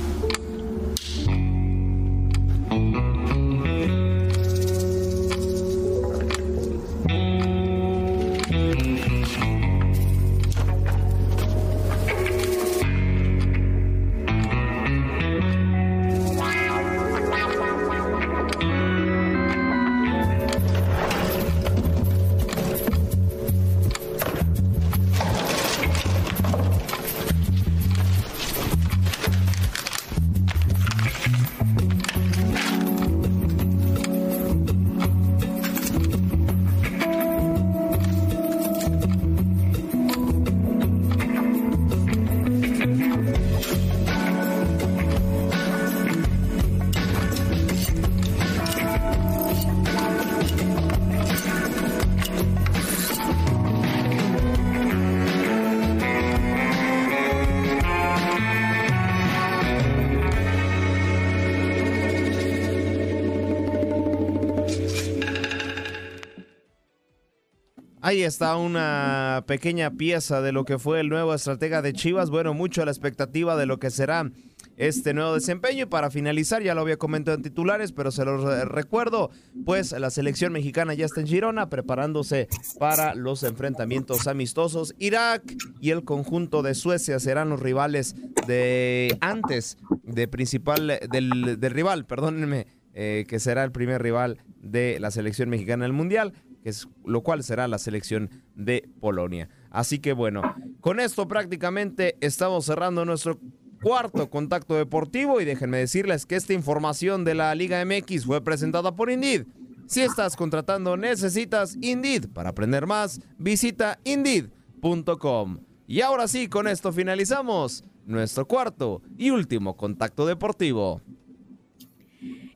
[68.13, 72.29] Ahí está una pequeña pieza de lo que fue el nuevo estratega de Chivas.
[72.29, 74.29] Bueno, mucho a la expectativa de lo que será
[74.77, 75.85] este nuevo desempeño.
[75.85, 79.31] Y para finalizar, ya lo había comentado en titulares, pero se los recuerdo,
[79.65, 84.93] pues la selección mexicana ya está en Girona preparándose para los enfrentamientos amistosos.
[84.99, 85.41] Irak
[85.81, 92.67] y el conjunto de Suecia serán los rivales de antes de principal del, rival, perdónenme,
[92.93, 96.33] eh, que será el primer rival de la selección mexicana en el Mundial
[96.63, 99.49] que es, lo cual será la selección de Polonia.
[99.69, 100.41] Así que bueno,
[100.81, 103.39] con esto prácticamente estamos cerrando nuestro
[103.81, 108.95] cuarto contacto deportivo y déjenme decirles que esta información de la Liga MX fue presentada
[108.95, 109.45] por Indeed.
[109.87, 112.29] Si estás contratando, necesitas Indeed.
[112.29, 115.59] Para aprender más, visita indeed.com.
[115.85, 121.01] Y ahora sí, con esto finalizamos nuestro cuarto y último contacto deportivo.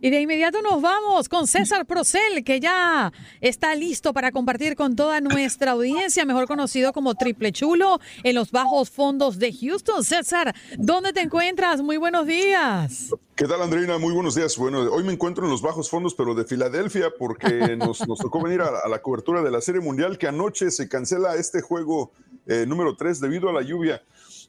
[0.07, 4.95] Y de inmediato nos vamos con César Procel, que ya está listo para compartir con
[4.95, 10.05] toda nuestra audiencia, mejor conocido como Triple Chulo, en los bajos fondos de Houston.
[10.05, 11.81] César, ¿dónde te encuentras?
[11.81, 13.09] Muy buenos días.
[13.35, 13.97] ¿Qué tal, Andreina?
[13.97, 14.55] Muy buenos días.
[14.55, 18.61] Bueno, hoy me encuentro en los bajos fondos, pero de Filadelfia, porque nos, tocó venir
[18.61, 22.13] a, la cobertura de la Serie Mundial, que anoche se cancela este juego
[22.45, 24.01] eh, número 3 debido a la lluvia.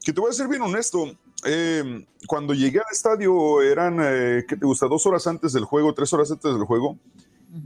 [0.03, 4.55] Que te voy a ser bien honesto, eh, cuando llegué al estadio eran, eh, ¿qué
[4.57, 4.87] te gusta?
[4.87, 6.97] Dos horas antes del juego, tres horas antes del juego,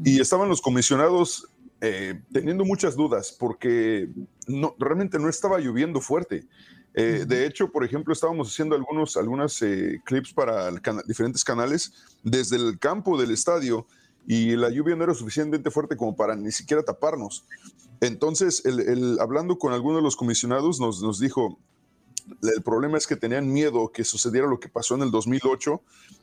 [0.04, 1.48] y estaban los comisionados
[1.82, 4.10] eh, teniendo muchas dudas porque
[4.48, 6.46] no, realmente no estaba lloviendo fuerte.
[6.96, 9.60] De hecho, por ejemplo, estábamos haciendo algunos algunas,
[10.06, 10.70] clips para
[11.08, 13.88] diferentes canales desde el campo del estadio
[14.28, 17.46] y la lluvia no era suficientemente fuerte como para ni siquiera taparnos.
[18.00, 21.58] Entonces, el, hablando con algunos de los comisionados, nos, nos dijo,
[22.42, 25.82] el problema es que tenían miedo que sucediera lo que pasó en el 2008,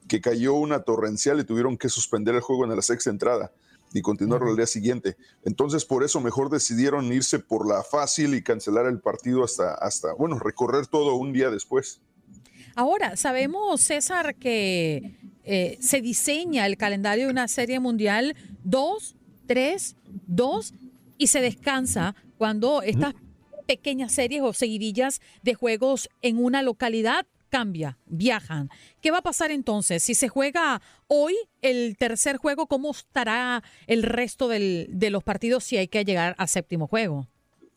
[0.09, 3.53] que cayó una torrencial y tuvieron que suspender el juego en la sexta entrada
[3.93, 5.17] y continuar al día siguiente.
[5.45, 10.13] Entonces, por eso mejor decidieron irse por la fácil y cancelar el partido hasta, hasta
[10.15, 12.01] bueno, recorrer todo un día después.
[12.77, 19.97] Ahora, sabemos, César, que eh, se diseña el calendario de una serie mundial 2, 3,
[20.29, 20.75] 2
[21.19, 23.15] y se descansa cuando estas
[23.71, 28.69] pequeñas series o seguidillas de juegos en una localidad cambia, viajan.
[29.01, 30.03] ¿Qué va a pasar entonces?
[30.03, 35.77] Si se juega hoy el tercer juego, ¿cómo estará el resto de los partidos si
[35.77, 37.29] hay que llegar al séptimo juego?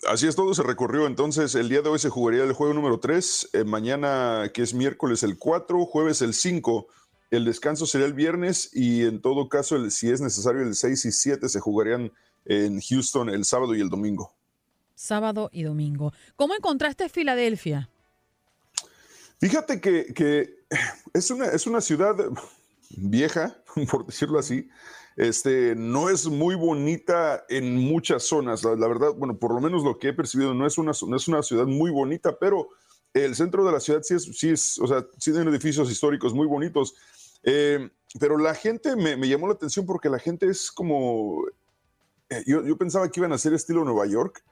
[0.07, 1.05] Así es, todo se recorrió.
[1.05, 4.73] Entonces, el día de hoy se jugaría el juego número 3, eh, mañana, que es
[4.73, 6.87] miércoles, el 4, jueves, el 5.
[7.29, 11.11] El descanso sería el viernes y en todo caso, si es necesario, el 6 y
[11.11, 12.11] 7 se jugarían
[12.45, 14.33] en Houston el sábado y el domingo.
[15.03, 16.13] Sábado y domingo.
[16.37, 17.89] ¿Cómo encontraste Filadelfia?
[19.37, 20.63] Fíjate que,
[21.13, 22.15] es, una, es una ciudad
[22.95, 23.53] vieja,
[23.91, 24.69] por decirlo así.
[25.17, 28.63] Este, no es muy bonita en muchas zonas.
[28.63, 31.43] La, verdad, bueno, por lo menos lo que he percibido, no es una, es una
[31.43, 32.69] ciudad muy bonita, pero
[33.13, 36.33] el centro de la ciudad sí es, sí es o sea, sí tiene edificios históricos
[36.33, 36.95] muy bonitos.
[37.43, 37.89] Eh,
[38.21, 41.43] pero la gente me, llamó la atención porque la gente es como,
[42.29, 44.45] eh, yo, pensaba que iban a ser estilo Nueva York,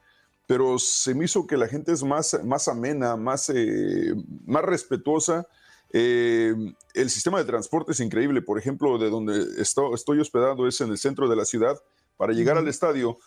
[0.46, 4.14] pero se me hizo que la gente es más, más amena, más, eh,
[4.46, 5.46] más respetuosa.
[5.92, 6.54] Eh,
[6.94, 8.42] el sistema de transporte es increíble.
[8.42, 11.78] Por ejemplo, de donde estoy hospedado es en el centro de la ciudad.
[12.16, 13.18] Para llegar al estadio,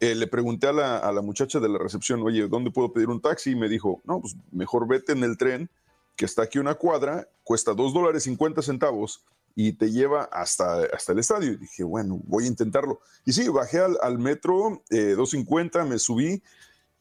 [0.00, 3.52] eh, le pregunté a la, muchacha de la recepción, oye, ¿dónde puedo pedir un taxi?
[3.52, 5.70] Y me dijo, no, pues mejor vete en el tren,
[6.16, 9.24] que está aquí una cuadra, cuesta dos dólares 50 centavos
[9.54, 11.52] y te lleva hasta, hasta el estadio.
[11.52, 13.00] Y dije, bueno, voy a intentarlo.
[13.24, 16.42] Y sí, bajé al, metro, eh, 250, me subí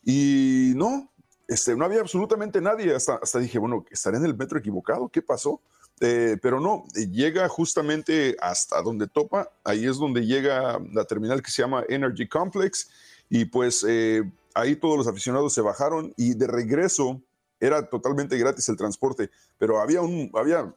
[0.03, 1.11] y no,
[1.47, 2.93] este, no había absolutamente nadie.
[2.93, 5.09] Hasta, hasta dije, bueno, ¿estaré en el metro equivocado?
[5.09, 5.61] ¿Qué pasó?
[5.99, 9.51] Eh, pero no, llega justamente hasta donde topa.
[9.63, 12.89] Ahí es donde llega la terminal que se llama Energy Complex.
[13.29, 14.23] Y pues eh,
[14.53, 17.21] ahí todos los aficionados se bajaron y de regreso
[17.59, 20.73] era totalmente gratis el transporte, pero había, un, había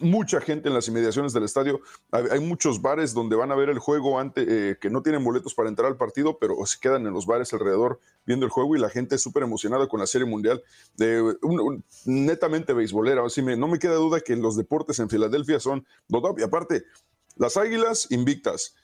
[0.00, 1.80] mucha gente en las inmediaciones del estadio.
[2.10, 5.54] Hay, muchos bares donde van a ver el juego antes, eh, que no tienen boletos
[5.54, 8.78] para entrar al partido, pero se quedan en los bares alrededor viendo el juego y
[8.78, 10.62] la gente es súper emocionada con la Serie Mundial.
[12.04, 13.22] Netamente beisbolera.
[13.56, 15.86] No me queda duda que los deportes en Filadelfia son
[16.36, 16.84] Y aparte,
[17.36, 18.74] las Águilas invictas.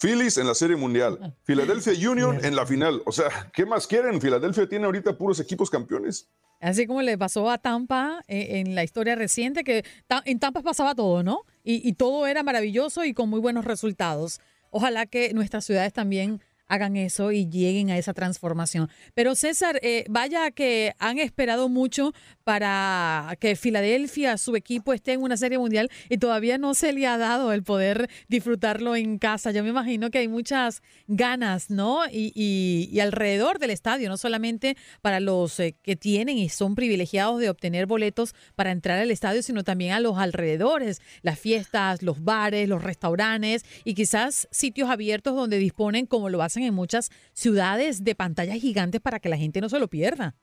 [0.00, 3.02] Phillies en la Serie Mundial, Philadelphia Union en la final.
[3.04, 4.20] O sea, ¿qué más quieren?
[4.20, 6.28] Filadelfia tiene ahorita puros equipos campeones.
[6.62, 9.84] Así como le pasó a Tampa eh, en la historia reciente, que
[10.24, 11.40] en Tampa pasaba todo, ¿no?
[11.64, 14.40] Y, y todo era maravilloso y con muy buenos resultados.
[14.70, 16.40] Ojalá que nuestras ciudades también
[16.72, 18.88] hagan eso y lleguen a esa transformación.
[19.12, 22.14] Pero César, eh, vaya que han esperado mucho
[22.44, 27.06] para que Filadelfia, su equipo, esté en una serie mundial y todavía no se le
[27.06, 29.50] ha dado el poder disfrutarlo en casa.
[29.50, 32.06] Yo me imagino que hay muchas ganas, ¿no?
[32.10, 37.38] Y, y, alrededor del estadio, no solamente para los eh, que tienen y son privilegiados
[37.40, 42.24] de obtener boletos para entrar al estadio, sino también a los alrededores, las fiestas, los
[42.24, 48.04] bares, los restaurantes y quizás sitios abiertos donde disponen, como lo hacen en muchas ciudades,
[48.04, 50.34] de pantallas gigantes para que la gente no se lo pierda.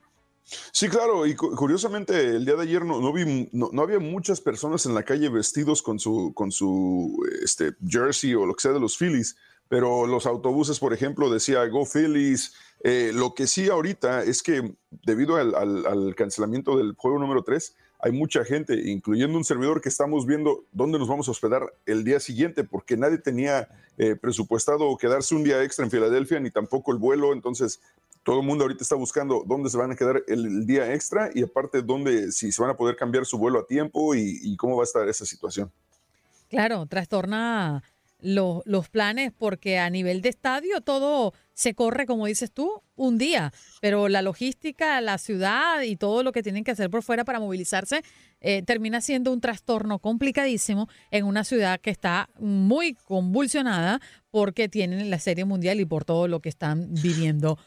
[0.71, 5.29] Sí, claro, y curiosamente el día de ayer no, había muchas personas en la calle
[5.29, 9.35] vestidos con su, con su este, jersey o lo que sea de los Phillies,
[9.67, 12.53] pero los autobuses, por ejemplo, decía Go Phillies.
[12.83, 17.75] Eh, lo que sí ahorita es que debido al, al, cancelamiento del juego número 3,
[18.01, 22.05] hay mucha gente, incluyendo un servidor, que estamos viendo dónde nos vamos a hospedar el
[22.05, 26.93] día siguiente, porque nadie tenía eh, presupuestado quedarse un día extra en Filadelfia, ni tampoco
[26.93, 27.33] el vuelo.
[27.33, 27.81] Entonces,
[28.23, 31.43] todo el mundo ahorita está buscando dónde se van a quedar el, día extra y
[31.43, 34.83] aparte dónde, si se van a poder cambiar su vuelo a tiempo y, cómo va
[34.83, 35.69] a estar esa situación.
[36.49, 37.83] Claro, trastorna
[38.21, 43.51] los planes porque a nivel de estadio todo se corre, como dices tú, un día,
[43.81, 47.39] pero la logística, la ciudad y todo lo que tienen que hacer por fuera para
[47.39, 48.01] movilizarse
[48.41, 53.99] eh, termina siendo un trastorno complicadísimo en una ciudad que está muy convulsionada
[54.31, 57.57] porque tienen la Serie Mundial y por todo lo que están viviendo.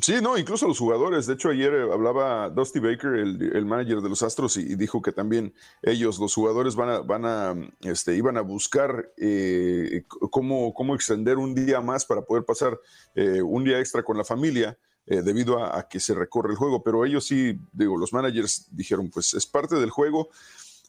[0.00, 1.26] Sí, no, incluso los jugadores.
[1.26, 5.12] De hecho, ayer eh, hablaba Dusty Baker, el, manager de los Astros, y, dijo que
[5.12, 10.96] también ellos, los jugadores, van a, van a, este, iban a buscar eh, cómo, cómo
[10.96, 12.78] extender un día más para poder pasar
[13.14, 14.76] eh, un día extra con la familia.
[15.06, 19.34] debido a, que se recorre el juego, pero ellos sí, digo, los managers dijeron, pues
[19.34, 20.30] es parte del juego,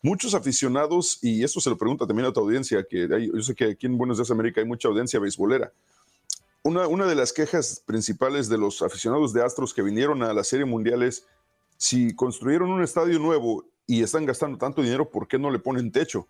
[0.02, 3.72] muchos aficionados, y esto se lo pregunta también a tu audiencia, que yo sé que
[3.72, 5.74] aquí en Buenos Aires América hay mucha audiencia beisbolera.
[6.66, 10.66] Una, de las quejas principales de los aficionados de Astros que vinieron a la Serie
[10.66, 11.28] Mundial es
[11.78, 15.92] si construyeron un estadio nuevo y están gastando tanto dinero, ¿por qué no le ponen
[15.92, 16.28] techo?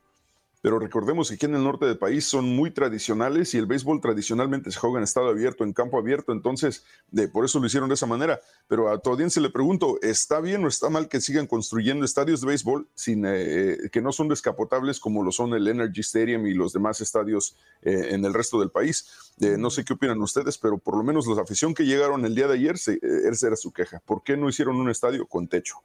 [0.66, 4.02] Pero recordemos que aquí en el norte del país son muy tradicionales y el béisbol
[4.02, 7.88] tradicionalmente se juega en estado abierto, en campo abierto, entonces de, por eso lo hicieron
[7.88, 8.42] de esa manera.
[8.68, 12.42] Pero a tu audiencia le pregunto, ¿está bien o está mal que sigan construyendo estadios
[12.42, 16.56] de béisbol sin, eh, que no son descapotables como lo son el Energy Stadium y
[16.56, 19.08] los demás estadios eh, en el resto del país?
[19.42, 22.34] Eh, no sé qué opinan ustedes, pero por lo menos la afición que llegaron el
[22.34, 24.02] día de ayer, esa era su queja.
[24.04, 25.76] ¿Por qué no hicieron un estadio con techo?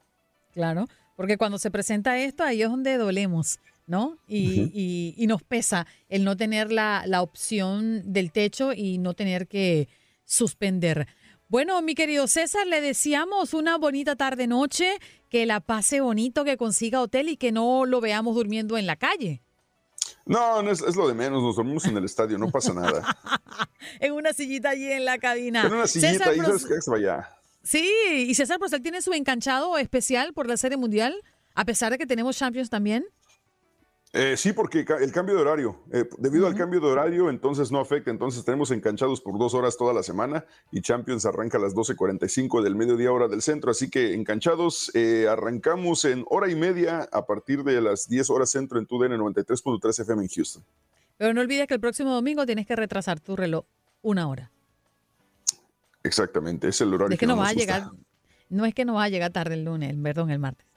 [0.54, 3.60] Claro, porque cuando se presenta esto, ahí es donde dolemos,
[3.90, 4.18] ¿no?
[4.28, 9.14] Y, y- y nos pesa el no tener la, la opción del techo y no
[9.14, 9.88] tener que
[10.24, 11.08] suspender.
[11.48, 17.00] Bueno, mi querido César, le deseamos una bonita tarde-noche, que la pase bonito, que consiga
[17.00, 19.42] hotel y que no lo veamos durmiendo en la calle,
[20.24, 23.02] No, no es, es lo de menos, nos dormimos en el estadio, no pasa nada.
[24.00, 25.66] en una sillita allí en la cabina.
[25.66, 26.74] En una sillita César ahí, ¿sabes Pros- qué?
[26.76, 27.28] Que se vaya.
[27.64, 27.90] Sí,
[28.28, 31.14] y César Procel tiene su enganchado especial por la Serie Mundial,
[31.56, 33.04] a pesar de que tenemos Champions también.
[34.12, 37.78] Eh, sí, porque el cambio de horario, eh, debido al cambio de horario, entonces no
[37.78, 41.76] afecta, entonces tenemos enganchados por dos horas toda la semana y Champions arranca a las
[41.76, 47.08] 12.45 del mediodía hora del centro, así que enganchados, eh, arrancamos en hora y media
[47.12, 50.64] a partir de las 10 horas centro en TUDN 93.3 FM en Houston.
[51.16, 53.64] Pero no olvides que el próximo domingo tienes que retrasar tu reloj
[54.02, 54.50] una hora.
[56.02, 57.90] Exactamente, es el horario Es que no nos va a llegar,
[58.48, 60.69] no es que no va a llegar tarde el lunes, perdón, el martes.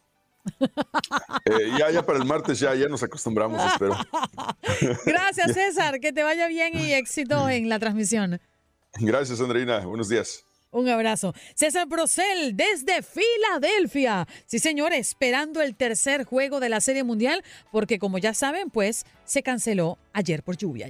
[1.45, 3.97] Eh, ya, ya para el martes ya, ya nos acostumbramos, espero.
[5.05, 8.39] Gracias, César, que te vaya bien y éxito en la transmisión.
[8.99, 9.79] Gracias, Andreina.
[9.79, 10.43] Buenos días.
[10.71, 11.33] Un abrazo.
[11.53, 14.27] César Procel desde Filadelfia.
[14.47, 19.05] Sí, señor, esperando el tercer juego de la Serie Mundial, porque como ya saben, pues
[19.23, 20.89] se canceló ayer por lluvia.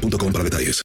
[0.00, 0.84] boostmobile.com para detalles.